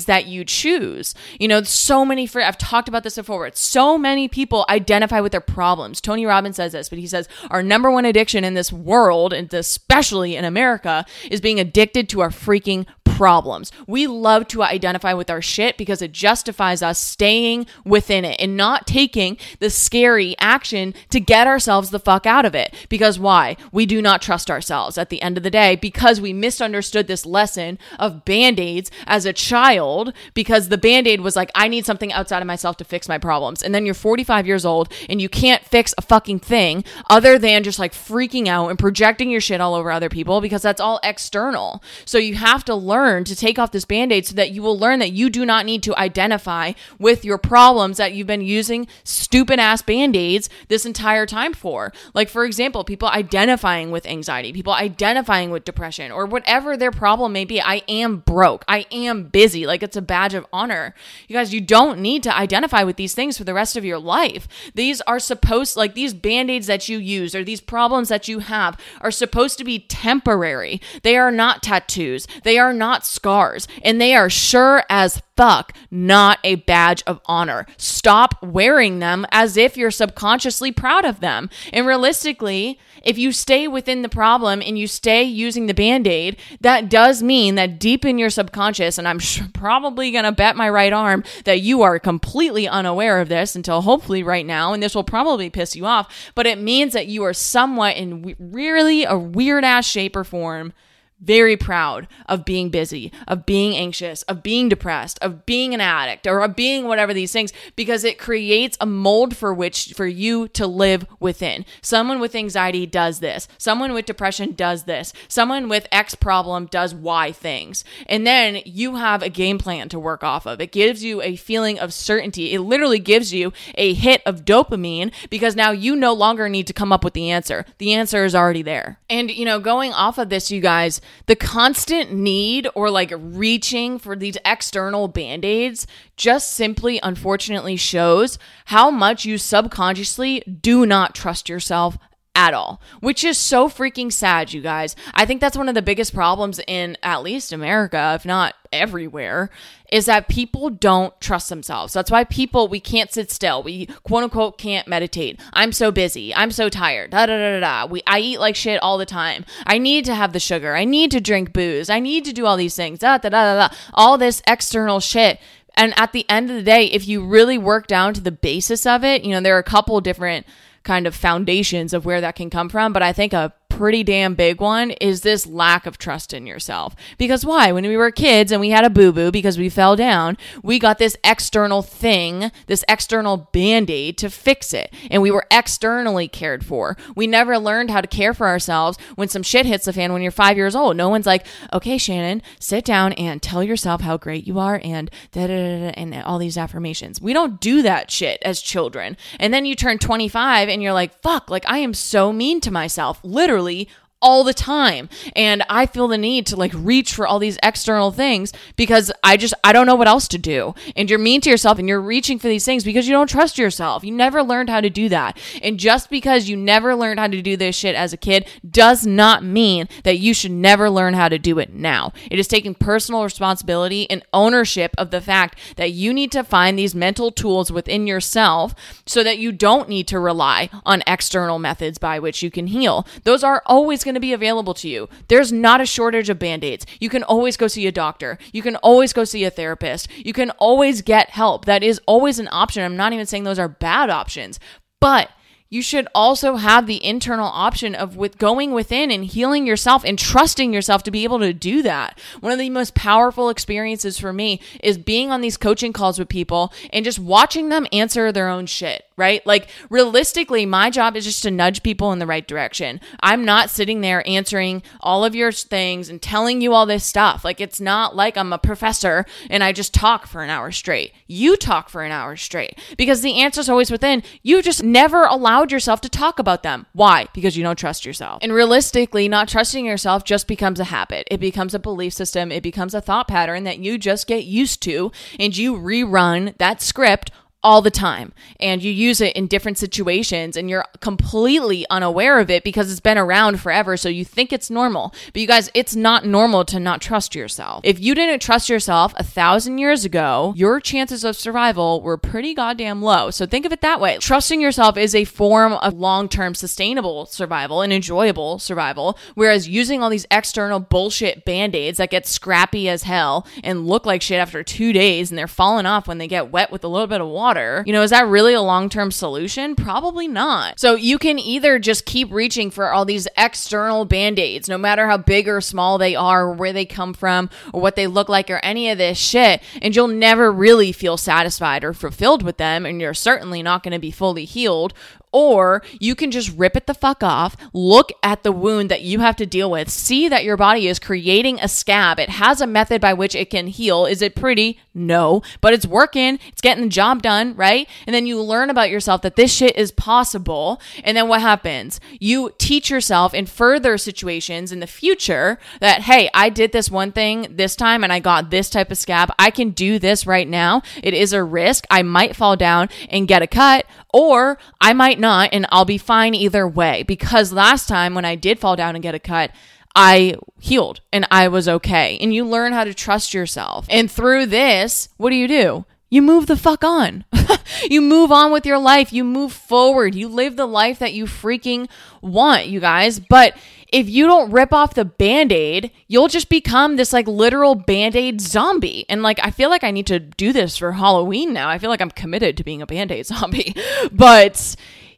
that 0.03 0.25
you 0.25 0.43
choose. 0.43 1.15
You 1.39 1.47
know, 1.47 1.63
so 1.63 2.03
many 2.03 2.27
for 2.27 2.41
I've 2.41 2.57
talked 2.57 2.89
about 2.89 3.03
this 3.03 3.15
before. 3.15 3.49
So 3.53 3.97
many 3.97 4.27
people 4.27 4.65
identify 4.67 5.21
with 5.21 5.31
their 5.31 5.39
problems. 5.39 6.01
Tony 6.01 6.25
Robbins 6.25 6.57
says 6.57 6.73
this, 6.73 6.89
but 6.89 6.99
he 6.99 7.07
says 7.07 7.29
our 7.49 7.63
number 7.63 7.89
one 7.89 8.03
addiction 8.03 8.43
in 8.43 8.53
this 8.53 8.73
world, 8.73 9.31
and 9.31 9.51
especially 9.53 10.35
in 10.35 10.43
America, 10.43 11.05
is 11.31 11.39
being 11.39 11.61
addicted 11.61 12.09
to 12.09 12.19
our 12.19 12.29
freaking 12.29 12.85
problems. 13.15 13.71
We 13.87 14.07
love 14.07 14.47
to 14.49 14.61
identify 14.61 15.13
with 15.13 15.29
our 15.29 15.41
shit 15.41 15.77
because 15.77 16.01
it 16.01 16.11
justifies 16.11 16.81
us 16.81 16.99
staying 16.99 17.65
within 17.85 18.25
it 18.25 18.39
and 18.41 18.57
not 18.57 18.85
taking 18.85 19.37
the 19.59 19.69
scary 19.69 20.35
action 20.37 20.93
to 21.11 21.21
get 21.21 21.47
ourselves 21.47 21.91
the 21.91 21.99
fuck 21.99 22.25
out 22.25 22.43
of 22.43 22.55
it. 22.55 22.73
Because 22.89 23.17
why? 23.17 23.55
We 23.71 23.85
do 23.85 24.01
not 24.01 24.21
trust 24.21 24.51
ourselves 24.51 24.97
at 24.97 25.09
the 25.09 25.21
end 25.21 25.37
of 25.37 25.43
the 25.43 25.49
day 25.49 25.77
because 25.77 26.19
we 26.19 26.33
misunderstood 26.33 27.07
this 27.07 27.25
lesson 27.25 27.79
of 27.97 28.25
band 28.25 28.59
aids 28.59 28.91
as 29.07 29.25
a 29.25 29.31
child 29.31 29.84
because 30.33 30.69
the 30.69 30.77
band 30.77 31.07
aid 31.07 31.21
was 31.21 31.35
like, 31.35 31.51
I 31.55 31.67
need 31.67 31.85
something 31.85 32.11
outside 32.13 32.41
of 32.41 32.47
myself 32.47 32.77
to 32.77 32.83
fix 32.83 33.07
my 33.07 33.17
problems. 33.17 33.63
And 33.63 33.73
then 33.73 33.85
you're 33.85 33.93
45 33.93 34.47
years 34.47 34.65
old 34.65 34.91
and 35.09 35.21
you 35.21 35.29
can't 35.29 35.63
fix 35.63 35.93
a 35.97 36.01
fucking 36.01 36.39
thing 36.39 36.83
other 37.09 37.37
than 37.37 37.63
just 37.63 37.79
like 37.79 37.93
freaking 37.93 38.47
out 38.47 38.69
and 38.69 38.79
projecting 38.79 39.29
your 39.29 39.41
shit 39.41 39.61
all 39.61 39.75
over 39.75 39.91
other 39.91 40.09
people 40.09 40.41
because 40.41 40.61
that's 40.61 40.81
all 40.81 40.99
external. 41.03 41.83
So 42.05 42.17
you 42.17 42.35
have 42.35 42.65
to 42.65 42.75
learn 42.75 43.23
to 43.25 43.35
take 43.35 43.59
off 43.59 43.71
this 43.71 43.85
band 43.85 44.11
aid 44.11 44.25
so 44.25 44.35
that 44.35 44.51
you 44.51 44.61
will 44.61 44.77
learn 44.77 44.99
that 44.99 45.11
you 45.11 45.29
do 45.29 45.45
not 45.45 45.65
need 45.65 45.83
to 45.83 45.95
identify 45.97 46.73
with 46.99 47.23
your 47.25 47.37
problems 47.37 47.97
that 47.97 48.13
you've 48.13 48.27
been 48.27 48.41
using 48.41 48.87
stupid 49.03 49.59
ass 49.59 49.81
band 49.81 50.15
aids 50.15 50.49
this 50.67 50.85
entire 50.85 51.25
time 51.25 51.53
for. 51.53 51.91
Like, 52.13 52.29
for 52.29 52.45
example, 52.45 52.83
people 52.83 53.07
identifying 53.09 53.91
with 53.91 54.05
anxiety, 54.05 54.53
people 54.53 54.73
identifying 54.73 55.51
with 55.51 55.65
depression, 55.65 56.11
or 56.11 56.25
whatever 56.25 56.77
their 56.77 56.91
problem 56.91 57.33
may 57.33 57.45
be. 57.45 57.61
I 57.61 57.83
am 57.87 58.17
broke. 58.17 58.63
I 58.67 58.85
am 58.91 59.23
busy. 59.23 59.64
Like, 59.65 59.83
it's 59.83 59.97
a 59.97 60.01
badge 60.01 60.33
of 60.33 60.45
honor. 60.51 60.93
You 61.27 61.33
guys, 61.33 61.53
you 61.53 61.61
don't 61.61 61.99
need 61.99 62.23
to 62.23 62.35
identify 62.35 62.83
with 62.83 62.95
these 62.95 63.13
things 63.13 63.37
for 63.37 63.43
the 63.43 63.53
rest 63.53 63.75
of 63.75 63.85
your 63.85 63.99
life. 63.99 64.47
These 64.73 65.01
are 65.01 65.19
supposed, 65.19 65.75
like, 65.75 65.93
these 65.93 66.13
band 66.13 66.51
aids 66.51 66.67
that 66.67 66.89
you 66.89 66.97
use 66.97 67.35
or 67.35 67.43
these 67.43 67.61
problems 67.61 68.09
that 68.09 68.27
you 68.27 68.39
have 68.39 68.79
are 69.01 69.11
supposed 69.11 69.57
to 69.57 69.63
be 69.63 69.79
temporary. 69.79 70.81
They 71.03 71.17
are 71.17 71.31
not 71.31 71.63
tattoos. 71.63 72.27
They 72.43 72.57
are 72.57 72.73
not 72.73 73.05
scars, 73.05 73.67
and 73.83 73.99
they 73.99 74.15
are 74.15 74.29
sure 74.29 74.83
as 74.89 75.21
fuck 75.35 75.73
not 75.91 76.39
a 76.43 76.55
badge 76.55 77.03
of 77.05 77.19
honor. 77.25 77.65
Stop 77.77 78.41
wearing 78.41 78.99
them 78.99 79.25
as 79.31 79.57
if 79.57 79.75
you're 79.75 79.91
subconsciously 79.91 80.71
proud 80.71 81.03
of 81.03 81.19
them. 81.19 81.49
And 81.73 81.85
realistically, 81.85 82.79
if 83.03 83.17
you 83.17 83.31
stay 83.31 83.67
within 83.67 84.01
the 84.01 84.09
problem 84.09 84.61
and 84.61 84.79
you 84.79 84.87
stay 84.87 85.23
using 85.23 85.65
the 85.65 85.73
band 85.73 86.07
aid, 86.07 86.37
that 86.61 86.89
does 86.89 87.21
mean 87.21 87.55
that 87.55 87.79
deep 87.79 88.05
in 88.05 88.17
your 88.17 88.29
subconscious, 88.29 88.97
and 88.97 89.07
I'm 89.07 89.19
probably 89.55 90.11
going 90.11 90.25
to 90.25 90.31
bet 90.31 90.55
my 90.55 90.69
right 90.69 90.93
arm 90.93 91.23
that 91.45 91.61
you 91.61 91.81
are 91.81 91.97
completely 91.99 92.67
unaware 92.67 93.19
of 93.19 93.29
this 93.29 93.55
until 93.55 93.81
hopefully 93.81 94.21
right 94.21 94.45
now, 94.45 94.73
and 94.73 94.83
this 94.83 94.93
will 94.93 95.03
probably 95.03 95.49
piss 95.49 95.75
you 95.75 95.85
off, 95.85 96.31
but 96.35 96.45
it 96.45 96.59
means 96.59 96.93
that 96.93 97.07
you 97.07 97.23
are 97.23 97.33
somewhat 97.33 97.95
in 97.95 98.35
really 98.39 99.03
a 99.03 99.17
weird 99.17 99.63
ass 99.63 99.85
shape 99.85 100.15
or 100.15 100.23
form 100.23 100.73
very 101.21 101.57
proud 101.57 102.07
of 102.27 102.45
being 102.45 102.69
busy, 102.69 103.11
of 103.27 103.45
being 103.45 103.75
anxious, 103.75 104.21
of 104.23 104.43
being 104.43 104.69
depressed, 104.69 105.17
of 105.21 105.45
being 105.45 105.73
an 105.73 105.81
addict, 105.81 106.27
or 106.27 106.41
of 106.41 106.55
being 106.55 106.85
whatever 106.85 107.13
these 107.13 107.31
things, 107.31 107.53
because 107.75 108.03
it 108.03 108.19
creates 108.19 108.77
a 108.79 108.85
mold 108.85 109.35
for 109.35 109.53
which 109.53 109.93
for 109.95 110.05
you 110.05 110.47
to 110.49 110.67
live 110.67 111.05
within. 111.19 111.65
Someone 111.81 112.19
with 112.19 112.35
anxiety 112.35 112.85
does 112.85 113.19
this. 113.19 113.47
Someone 113.57 113.93
with 113.93 114.05
depression 114.05 114.53
does 114.53 114.83
this. 114.83 115.13
Someone 115.27 115.69
with 115.69 115.87
X 115.91 116.15
problem 116.15 116.67
does 116.67 116.93
Y 116.93 117.31
things. 117.31 117.83
And 118.07 118.27
then 118.27 118.61
you 118.65 118.95
have 118.95 119.23
a 119.23 119.29
game 119.29 119.57
plan 119.57 119.89
to 119.89 119.99
work 119.99 120.23
off 120.23 120.45
of. 120.45 120.61
It 120.61 120.71
gives 120.71 121.03
you 121.03 121.21
a 121.21 121.35
feeling 121.35 121.79
of 121.79 121.93
certainty. 121.93 122.53
It 122.53 122.61
literally 122.61 122.99
gives 122.99 123.33
you 123.33 123.53
a 123.75 123.93
hit 123.93 124.21
of 124.25 124.45
dopamine 124.45 125.11
because 125.29 125.55
now 125.55 125.71
you 125.71 125.95
no 125.95 126.13
longer 126.13 126.49
need 126.49 126.67
to 126.67 126.73
come 126.73 126.91
up 126.91 127.03
with 127.03 127.13
the 127.13 127.31
answer. 127.31 127.65
The 127.77 127.93
answer 127.93 128.25
is 128.25 128.35
already 128.35 128.61
there. 128.61 128.99
And, 129.09 129.31
you 129.31 129.45
know, 129.45 129.59
going 129.59 129.93
off 129.93 130.17
of 130.17 130.29
this, 130.29 130.51
you 130.51 130.61
guys, 130.61 131.01
the 131.25 131.35
constant 131.35 132.11
need 132.11 132.67
or 132.75 132.89
like 132.89 133.13
reaching 133.15 133.99
for 133.99 134.15
these 134.15 134.37
external 134.45 135.07
band 135.07 135.45
aids 135.45 135.87
just 136.17 136.51
simply, 136.51 136.99
unfortunately, 137.03 137.75
shows 137.75 138.37
how 138.65 138.89
much 138.89 139.25
you 139.25 139.37
subconsciously 139.37 140.39
do 140.41 140.85
not 140.85 141.15
trust 141.15 141.49
yourself 141.49 141.97
at 142.35 142.53
all, 142.53 142.81
which 142.99 143.23
is 143.23 143.37
so 143.37 143.69
freaking 143.69 144.11
sad, 144.11 144.53
you 144.53 144.61
guys. 144.61 144.95
I 145.13 145.25
think 145.25 145.39
that's 145.41 145.57
one 145.57 145.69
of 145.69 145.75
the 145.75 145.81
biggest 145.81 146.13
problems 146.13 146.59
in 146.67 146.97
at 147.01 147.23
least 147.23 147.53
America, 147.53 148.13
if 148.15 148.25
not 148.25 148.55
everywhere, 148.73 149.49
is 149.91 150.05
that 150.05 150.27
people 150.27 150.69
don't 150.69 151.19
trust 151.21 151.49
themselves. 151.49 151.93
That's 151.93 152.11
why 152.11 152.25
people, 152.25 152.67
we 152.67 152.81
can't 152.81 153.11
sit 153.11 153.31
still. 153.31 153.63
We 153.63 153.85
quote 154.03 154.23
unquote 154.23 154.57
can't 154.57 154.87
meditate. 154.87 155.39
I'm 155.53 155.71
so 155.71 155.91
busy. 155.91 156.35
I'm 156.35 156.51
so 156.51 156.67
tired. 156.67 157.11
Da 157.11 157.25
da 157.25 157.37
da 157.37 157.59
da 157.59 157.59
da. 157.59 157.91
We, 157.91 158.03
I 158.05 158.19
eat 158.19 158.39
like 158.39 158.55
shit 158.55 158.81
all 158.83 158.97
the 158.97 159.05
time. 159.05 159.45
I 159.65 159.77
need 159.77 160.03
to 160.05 160.15
have 160.15 160.33
the 160.33 160.39
sugar. 160.39 160.75
I 160.75 160.83
need 160.83 161.11
to 161.11 161.21
drink 161.21 161.53
booze. 161.53 161.89
I 161.89 161.99
need 161.99 162.25
to 162.25 162.33
do 162.33 162.45
all 162.45 162.57
these 162.57 162.75
things. 162.75 162.99
Da 162.99 163.17
da 163.17 163.29
da 163.29 163.55
da 163.55 163.67
da. 163.67 163.75
All 163.93 164.17
this 164.17 164.41
external 164.45 164.99
shit. 164.99 165.39
And 165.77 165.93
at 165.97 166.13
the 166.13 166.27
end 166.29 166.49
of 166.49 166.55
the 166.55 166.63
day, 166.63 166.85
if 166.85 167.07
you 167.07 167.25
really 167.25 167.57
work 167.57 167.87
down 167.87 168.13
to 168.13 168.21
the 168.21 168.31
basis 168.31 168.85
of 168.85 169.03
it, 169.03 169.23
you 169.23 169.31
know, 169.31 169.41
there 169.41 169.55
are 169.55 169.59
a 169.59 169.63
couple 169.63 169.99
different 170.01 170.45
kind 170.85 171.05
of 171.05 171.13
foundations 171.13 171.93
of 171.93 172.05
where 172.05 172.21
that 172.21 172.35
can 172.37 172.49
come 172.49 172.69
from. 172.69 172.93
But 172.93 173.03
I 173.03 173.11
think 173.11 173.33
a 173.33 173.51
pretty 173.69 174.03
damn 174.03 174.35
big 174.35 174.61
one 174.61 174.91
is 174.91 175.21
this 175.21 175.45
lack 175.45 175.85
of 175.85 175.97
trust 175.97 176.33
in 176.33 176.47
yourself. 176.47 176.95
Because 177.17 177.45
why? 177.45 177.71
When 177.73 177.85
we 177.85 177.97
were 177.97 178.09
kids 178.09 178.51
and 178.51 178.61
we 178.61 178.69
had 178.69 178.85
a 178.85 178.89
boo 178.89 179.11
boo 179.11 179.31
because 179.31 179.57
we 179.57 179.67
fell 179.67 179.97
down, 179.97 180.37
we 180.63 180.79
got 180.79 180.97
this 180.97 181.17
external 181.25 181.81
thing, 181.81 182.51
this 182.67 182.85
external 182.87 183.49
band 183.51 183.89
aid 183.89 184.17
to 184.19 184.29
fix 184.29 184.73
it. 184.73 184.93
And 185.11 185.21
we 185.21 185.29
were 185.29 185.45
externally 185.51 186.29
cared 186.29 186.65
for. 186.65 186.95
We 187.15 187.27
never 187.27 187.57
learned 187.57 187.91
how 187.91 187.99
to 187.99 188.07
care 188.07 188.33
for 188.33 188.47
ourselves 188.47 188.97
when 189.15 189.27
some 189.27 189.43
shit 189.43 189.65
hits 189.65 189.85
the 189.85 189.93
fan 189.93 190.13
when 190.13 190.21
you're 190.21 190.31
five 190.31 190.55
years 190.55 190.75
old. 190.75 190.95
No 190.95 191.09
one's 191.09 191.25
like, 191.25 191.45
okay, 191.73 191.97
Shannon, 191.97 192.41
sit 192.59 192.85
down 192.85 193.11
and 193.13 193.41
tell 193.41 193.63
yourself 193.63 194.01
how 194.01 194.15
great 194.17 194.47
you 194.47 194.57
are 194.57 194.79
and 194.83 195.11
da 195.31 195.47
da 195.47 195.89
da 195.89 195.93
and 195.95 196.15
all 196.23 196.39
these 196.39 196.57
affirmations. 196.57 197.19
We 197.19 197.33
don't 197.33 197.59
do 197.59 197.81
that 197.81 198.09
shit 198.09 198.41
as 198.43 198.61
children. 198.61 199.17
And 199.37 199.53
then 199.53 199.65
you 199.65 199.75
turn 199.75 199.97
25 199.97 200.69
and 200.69 200.81
you're 200.81 200.93
like, 200.93 201.21
fuck, 201.21 201.49
like 201.49 201.65
I 201.67 201.79
am 201.79 201.93
so 201.93 202.31
mean 202.31 202.61
to 202.61 202.71
myself. 202.71 203.19
Literally 203.23 203.54
literally 203.55 203.87
all 204.21 204.43
the 204.43 204.53
time. 204.53 205.09
And 205.35 205.63
I 205.69 205.85
feel 205.85 206.07
the 206.07 206.17
need 206.17 206.47
to 206.47 206.55
like 206.55 206.71
reach 206.73 207.13
for 207.13 207.27
all 207.27 207.39
these 207.39 207.57
external 207.61 208.11
things 208.11 208.53
because 208.75 209.11
I 209.23 209.37
just, 209.37 209.53
I 209.63 209.73
don't 209.73 209.85
know 209.85 209.95
what 209.95 210.07
else 210.07 210.27
to 210.29 210.37
do. 210.37 210.73
And 210.95 211.09
you're 211.09 211.19
mean 211.19 211.41
to 211.41 211.49
yourself 211.49 211.77
and 211.77 211.87
you're 211.87 212.01
reaching 212.01 212.39
for 212.39 212.47
these 212.47 212.65
things 212.65 212.83
because 212.83 213.07
you 213.07 213.13
don't 213.13 213.29
trust 213.29 213.57
yourself. 213.57 214.03
You 214.03 214.11
never 214.11 214.41
learned 214.41 214.69
how 214.69 214.81
to 214.81 214.89
do 214.89 215.09
that. 215.09 215.37
And 215.61 215.79
just 215.79 216.09
because 216.09 216.47
you 216.49 216.57
never 216.57 216.95
learned 216.95 217.19
how 217.19 217.27
to 217.27 217.41
do 217.41 217.57
this 217.57 217.75
shit 217.75 217.95
as 217.95 218.13
a 218.13 218.17
kid 218.17 218.47
does 218.69 219.05
not 219.05 219.43
mean 219.43 219.87
that 220.03 220.17
you 220.17 220.33
should 220.33 220.51
never 220.51 220.89
learn 220.89 221.13
how 221.13 221.29
to 221.29 221.37
do 221.37 221.59
it 221.59 221.73
now. 221.73 222.13
It 222.31 222.39
is 222.39 222.47
taking 222.47 222.73
personal 222.73 223.23
responsibility 223.23 224.09
and 224.09 224.23
ownership 224.33 224.95
of 224.97 225.11
the 225.11 225.21
fact 225.21 225.59
that 225.75 225.91
you 225.91 226.13
need 226.13 226.31
to 226.31 226.43
find 226.43 226.79
these 226.79 226.95
mental 226.95 227.31
tools 227.31 227.71
within 227.71 228.07
yourself 228.07 228.73
so 229.05 229.23
that 229.23 229.39
you 229.39 229.51
don't 229.51 229.89
need 229.89 230.07
to 230.07 230.19
rely 230.19 230.69
on 230.85 231.03
external 231.05 231.59
methods 231.59 231.97
by 231.97 232.17
which 232.17 232.41
you 232.41 232.49
can 232.49 232.67
heal. 232.67 233.05
Those 233.23 233.43
are 233.43 233.61
always 233.65 234.03
going 234.05 234.15
to 234.15 234.21
be 234.21 234.31
available 234.31 234.73
to 234.75 234.87
you. 234.87 235.09
There's 235.27 235.51
not 235.51 235.81
a 235.81 235.85
shortage 235.85 236.29
of 236.29 236.39
band 236.39 236.63
aids. 236.63 236.85
You 237.01 237.09
can 237.09 237.23
always 237.23 237.57
go 237.57 237.67
see 237.67 237.85
a 237.87 237.91
doctor. 237.91 238.37
You 238.53 238.61
can 238.61 238.77
always 238.77 239.11
go 239.11 239.25
see 239.25 239.43
a 239.43 239.51
therapist. 239.51 240.07
You 240.15 240.31
can 240.31 240.51
always 240.51 241.01
get 241.01 241.31
help. 241.31 241.65
That 241.65 241.83
is 241.83 241.99
always 242.05 242.39
an 242.39 242.47
option. 242.51 242.83
I'm 242.83 242.95
not 242.95 243.11
even 243.11 243.25
saying 243.25 243.43
those 243.43 243.59
are 243.59 243.67
bad 243.67 244.09
options, 244.09 244.59
but 245.01 245.29
you 245.69 245.81
should 245.81 246.07
also 246.13 246.55
have 246.55 246.85
the 246.85 247.03
internal 247.03 247.47
option 247.47 247.95
of 247.95 248.15
with 248.15 248.37
going 248.37 248.71
within 248.71 249.09
and 249.09 249.25
healing 249.25 249.65
yourself 249.65 250.05
and 250.05 250.17
trusting 250.17 250.71
yourself 250.71 251.03
to 251.03 251.11
be 251.11 251.23
able 251.23 251.39
to 251.39 251.53
do 251.53 251.81
that. 251.81 252.19
One 252.39 252.53
of 252.53 252.59
the 252.59 252.69
most 252.69 252.93
powerful 252.93 253.49
experiences 253.49 254.19
for 254.19 254.31
me 254.31 254.61
is 254.83 254.97
being 254.97 255.31
on 255.31 255.41
these 255.41 255.57
coaching 255.57 255.91
calls 255.91 256.19
with 256.19 256.29
people 256.29 256.71
and 256.93 257.03
just 257.03 257.19
watching 257.19 257.69
them 257.69 257.87
answer 257.91 258.31
their 258.31 258.47
own 258.47 258.67
shit 258.67 259.04
right? 259.17 259.45
Like 259.45 259.69
realistically, 259.89 260.65
my 260.65 260.89
job 260.89 261.15
is 261.15 261.25
just 261.25 261.43
to 261.43 261.51
nudge 261.51 261.83
people 261.83 262.11
in 262.11 262.19
the 262.19 262.25
right 262.25 262.47
direction. 262.47 262.99
I'm 263.21 263.45
not 263.45 263.69
sitting 263.69 264.01
there 264.01 264.27
answering 264.27 264.83
all 264.99 265.23
of 265.23 265.35
your 265.35 265.51
things 265.51 266.09
and 266.09 266.21
telling 266.21 266.61
you 266.61 266.73
all 266.73 266.85
this 266.85 267.03
stuff. 267.03 267.45
Like 267.45 267.61
it's 267.61 267.79
not 267.79 268.15
like 268.15 268.37
I'm 268.37 268.51
a 268.53 268.57
professor 268.57 269.25
and 269.49 269.63
I 269.63 269.71
just 269.71 269.93
talk 269.93 270.27
for 270.27 270.43
an 270.43 270.49
hour 270.49 270.71
straight. 270.71 271.13
You 271.27 271.55
talk 271.55 271.89
for 271.89 272.03
an 272.03 272.11
hour 272.11 272.35
straight 272.35 272.77
because 272.97 273.21
the 273.21 273.41
answer's 273.41 273.69
always 273.69 273.91
within. 273.91 274.23
You 274.41 274.61
just 274.61 274.83
never 274.83 275.23
allowed 275.23 275.71
yourself 275.71 276.01
to 276.01 276.09
talk 276.09 276.39
about 276.39 276.63
them. 276.63 276.85
Why? 276.93 277.27
Because 277.33 277.55
you 277.55 277.63
don't 277.63 277.79
trust 277.79 278.05
yourself. 278.05 278.39
And 278.41 278.53
realistically, 278.53 279.29
not 279.29 279.47
trusting 279.47 279.85
yourself 279.85 280.23
just 280.23 280.47
becomes 280.47 280.79
a 280.79 280.85
habit. 280.85 281.27
It 281.31 281.39
becomes 281.39 281.73
a 281.73 281.79
belief 281.79 282.13
system. 282.13 282.51
It 282.51 282.63
becomes 282.63 282.93
a 282.93 283.01
thought 283.01 283.27
pattern 283.27 283.63
that 283.63 283.79
you 283.79 283.97
just 283.97 284.27
get 284.27 284.43
used 284.43 284.81
to 284.83 285.11
and 285.39 285.55
you 285.55 285.75
rerun 285.75 286.57
that 286.57 286.81
script 286.81 287.31
all 287.65 287.81
the 287.81 287.89
time 287.89 288.31
and 288.59 288.83
you 288.83 288.91
use 288.91 289.19
it 289.19 289.35
in 289.35 289.47
different 289.47 289.75
situations 289.75 290.55
and 290.55 290.69
you're 290.69 290.85
completely 290.99 291.83
unaware 291.89 292.39
of 292.39 292.51
it 292.51 292.63
because 292.63 292.91
it's 292.91 292.99
been 292.99 293.17
around 293.17 293.59
forever 293.59 293.97
so 293.97 294.07
you 294.07 294.23
think 294.23 294.53
it's 294.53 294.69
normal. 294.69 295.11
But 295.33 295.41
you 295.41 295.47
guys 295.47 295.71
it's 295.73 295.95
not 295.95 296.27
normal 296.27 296.63
to 296.65 296.79
not 296.79 297.01
trust 297.01 297.33
yourself. 297.33 297.81
If 297.83 297.99
you 297.99 298.13
didn't 298.13 298.39
trust 298.39 298.69
yourself 298.69 299.15
a 299.17 299.23
thousand 299.23 299.79
years 299.79 300.05
ago 300.05 300.53
your 300.55 300.79
chances 300.79 301.23
of 301.23 301.35
survival 301.35 302.03
were 302.03 302.17
pretty 302.17 302.53
goddamn 302.53 303.01
low. 303.01 303.31
So 303.31 303.47
think 303.47 303.65
of 303.65 303.73
it 303.73 303.81
that 303.81 303.99
way. 303.99 304.19
Trusting 304.19 304.61
yourself 304.61 304.95
is 304.95 305.15
a 305.15 305.25
form 305.25 305.73
of 305.73 305.95
long-term 305.95 306.53
sustainable 306.53 307.25
survival 307.25 307.81
and 307.81 307.91
enjoyable 307.91 308.59
survival 308.59 309.17
whereas 309.33 309.67
using 309.67 310.03
all 310.03 310.11
these 310.11 310.27
external 310.29 310.79
bullshit 310.79 311.45
band-aids 311.45 311.97
that 311.97 312.11
get 312.11 312.27
scrappy 312.27 312.87
as 312.87 313.01
hell 313.01 313.47
and 313.63 313.87
look 313.87 314.05
like 314.05 314.21
shit 314.21 314.39
after 314.39 314.63
two 314.63 314.93
days 314.93 315.31
and 315.31 315.37
they're 315.39 315.47
falling 315.47 315.87
off 315.87 316.07
when 316.07 316.19
they 316.19 316.27
get 316.27 316.51
wet 316.51 316.71
with 316.71 316.83
a 316.83 316.87
little 316.87 317.07
bit 317.07 317.21
of 317.21 317.27
water 317.27 317.54
water. 317.55 317.83
You 317.85 317.93
know, 317.93 318.01
is 318.01 318.11
that 318.11 318.27
really 318.27 318.53
a 318.53 318.61
long 318.61 318.89
term 318.89 319.11
solution? 319.11 319.75
Probably 319.75 320.27
not. 320.27 320.79
So 320.79 320.95
you 320.95 321.17
can 321.17 321.39
either 321.39 321.79
just 321.79 322.05
keep 322.05 322.31
reaching 322.31 322.69
for 322.69 322.91
all 322.91 323.05
these 323.05 323.27
external 323.37 324.05
band 324.05 324.39
aids, 324.39 324.67
no 324.67 324.77
matter 324.77 325.07
how 325.07 325.17
big 325.17 325.47
or 325.47 325.61
small 325.61 325.97
they 325.97 326.15
are, 326.15 326.43
or 326.43 326.53
where 326.53 326.73
they 326.73 326.85
come 326.85 327.13
from, 327.13 327.49
or 327.73 327.81
what 327.81 327.95
they 327.95 328.07
look 328.07 328.29
like, 328.29 328.49
or 328.49 328.59
any 328.63 328.89
of 328.89 328.97
this 328.97 329.17
shit, 329.17 329.61
and 329.81 329.95
you'll 329.95 330.07
never 330.07 330.51
really 330.51 330.91
feel 330.91 331.17
satisfied 331.17 331.83
or 331.83 331.93
fulfilled 331.93 332.43
with 332.43 332.57
them, 332.57 332.85
and 332.85 332.99
you're 333.01 333.13
certainly 333.13 333.63
not 333.63 333.83
going 333.83 333.93
to 333.93 333.99
be 333.99 334.11
fully 334.11 334.45
healed 334.45 334.93
or 335.35 335.83
you 335.99 336.15
can 336.15 336.31
just 336.31 336.57
rip 336.57 336.77
it 336.77 336.87
the 336.87 336.93
fuck 336.93 337.21
off, 337.21 337.57
look 337.73 338.09
at 338.23 338.43
the 338.43 338.53
wound 338.53 338.89
that 338.89 339.01
you 339.01 339.19
have 339.19 339.35
to 339.35 339.45
deal 339.45 339.69
with, 339.69 339.89
see 339.89 340.29
that 340.29 340.45
your 340.45 340.55
body 340.55 340.87
is 340.87 340.97
creating 340.97 341.59
a 341.59 341.67
scab. 341.67 342.21
It 342.21 342.29
has 342.29 342.61
a 342.61 342.67
method 342.67 343.01
by 343.01 343.11
which 343.11 343.35
it 343.35 343.49
can 343.49 343.67
heal. 343.67 344.05
Is 344.05 344.21
it 344.21 344.33
pretty? 344.33 344.79
No, 344.93 345.41
but 345.59 345.73
it's 345.73 345.85
working. 345.85 346.39
It's 346.47 346.61
getting 346.61 346.85
the 346.85 346.89
job 346.89 347.21
done, 347.21 347.53
right? 347.57 347.85
And 348.07 348.15
then 348.15 348.25
you 348.25 348.41
learn 348.41 348.69
about 348.69 348.89
yourself 348.89 349.23
that 349.23 349.35
this 349.35 349.53
shit 349.53 349.75
is 349.75 349.91
possible. 349.91 350.79
And 351.03 351.17
then 351.17 351.27
what 351.27 351.41
happens? 351.41 351.99
You 352.17 352.53
teach 352.57 352.89
yourself 352.89 353.33
in 353.33 353.45
further 353.45 353.97
situations 353.97 354.71
in 354.71 354.79
the 354.79 354.87
future 354.87 355.59
that, 355.81 356.03
hey, 356.03 356.29
I 356.33 356.47
did 356.47 356.71
this 356.71 356.89
one 356.89 357.11
thing 357.11 357.47
this 357.49 357.75
time 357.75 358.05
and 358.05 358.13
I 358.13 358.21
got 358.21 358.51
this 358.51 358.69
type 358.69 358.89
of 358.89 358.97
scab. 358.97 359.33
I 359.37 359.49
can 359.49 359.71
do 359.71 359.99
this 359.99 360.25
right 360.25 360.47
now. 360.47 360.81
It 361.03 361.13
is 361.13 361.33
a 361.33 361.43
risk. 361.43 361.83
I 361.91 362.01
might 362.03 362.37
fall 362.37 362.55
down 362.55 362.87
and 363.09 363.27
get 363.27 363.41
a 363.41 363.47
cut, 363.47 363.85
or 364.15 364.57
I 364.79 364.93
might 364.93 365.19
not, 365.19 365.49
and 365.51 365.67
I'll 365.73 365.83
be 365.83 365.97
fine 365.97 366.35
either 366.35 366.65
way. 366.65 367.03
Because 367.03 367.51
last 367.51 367.89
time 367.89 368.15
when 368.15 368.23
I 368.23 368.35
did 368.35 368.59
fall 368.59 368.77
down 368.77 368.95
and 368.95 369.03
get 369.03 369.13
a 369.13 369.19
cut, 369.19 369.51
I 369.93 370.35
healed 370.57 371.01
and 371.11 371.27
I 371.29 371.49
was 371.49 371.67
okay. 371.67 372.17
And 372.21 372.33
you 372.33 372.45
learn 372.45 372.71
how 372.71 372.85
to 372.85 372.93
trust 372.93 373.33
yourself. 373.33 373.85
And 373.89 374.09
through 374.09 374.45
this, 374.45 375.09
what 375.17 375.31
do 375.31 375.35
you 375.35 375.49
do? 375.49 375.83
You 376.09 376.21
move 376.21 376.47
the 376.47 376.55
fuck 376.55 376.85
on. 376.85 377.25
you 377.89 377.99
move 377.99 378.31
on 378.31 378.53
with 378.53 378.65
your 378.65 378.79
life. 378.79 379.11
You 379.11 379.25
move 379.25 379.51
forward. 379.51 380.15
You 380.15 380.29
live 380.29 380.55
the 380.55 380.65
life 380.65 380.99
that 380.99 381.11
you 381.11 381.25
freaking 381.25 381.89
want, 382.21 382.67
you 382.67 382.79
guys. 382.79 383.19
But 383.19 383.57
if 383.95 384.09
you 384.09 384.27
don't 384.27 384.51
rip 384.51 384.73
off 384.73 384.93
the 384.93 385.05
band 385.05 385.53
aid, 385.53 385.89
you'll 386.09 386.27
just 386.27 386.49
become 386.49 386.97
this 386.97 387.13
like 387.13 387.29
literal 387.29 387.75
band 387.75 388.13
aid 388.17 388.41
zombie. 388.41 389.05
And 389.07 389.23
like, 389.23 389.39
I 389.41 389.51
feel 389.51 389.69
like 389.69 389.85
I 389.85 389.91
need 389.91 390.07
to 390.07 390.19
do 390.19 390.51
this 390.51 390.75
for 390.75 390.91
Halloween 390.91 391.53
now. 391.53 391.69
I 391.69 391.77
feel 391.77 391.89
like 391.89 392.01
I'm 392.01 392.11
committed 392.11 392.57
to 392.57 392.65
being 392.65 392.81
a 392.81 392.85
band 392.85 393.13
aid 393.13 393.25
zombie. 393.25 393.73
but 394.11 394.75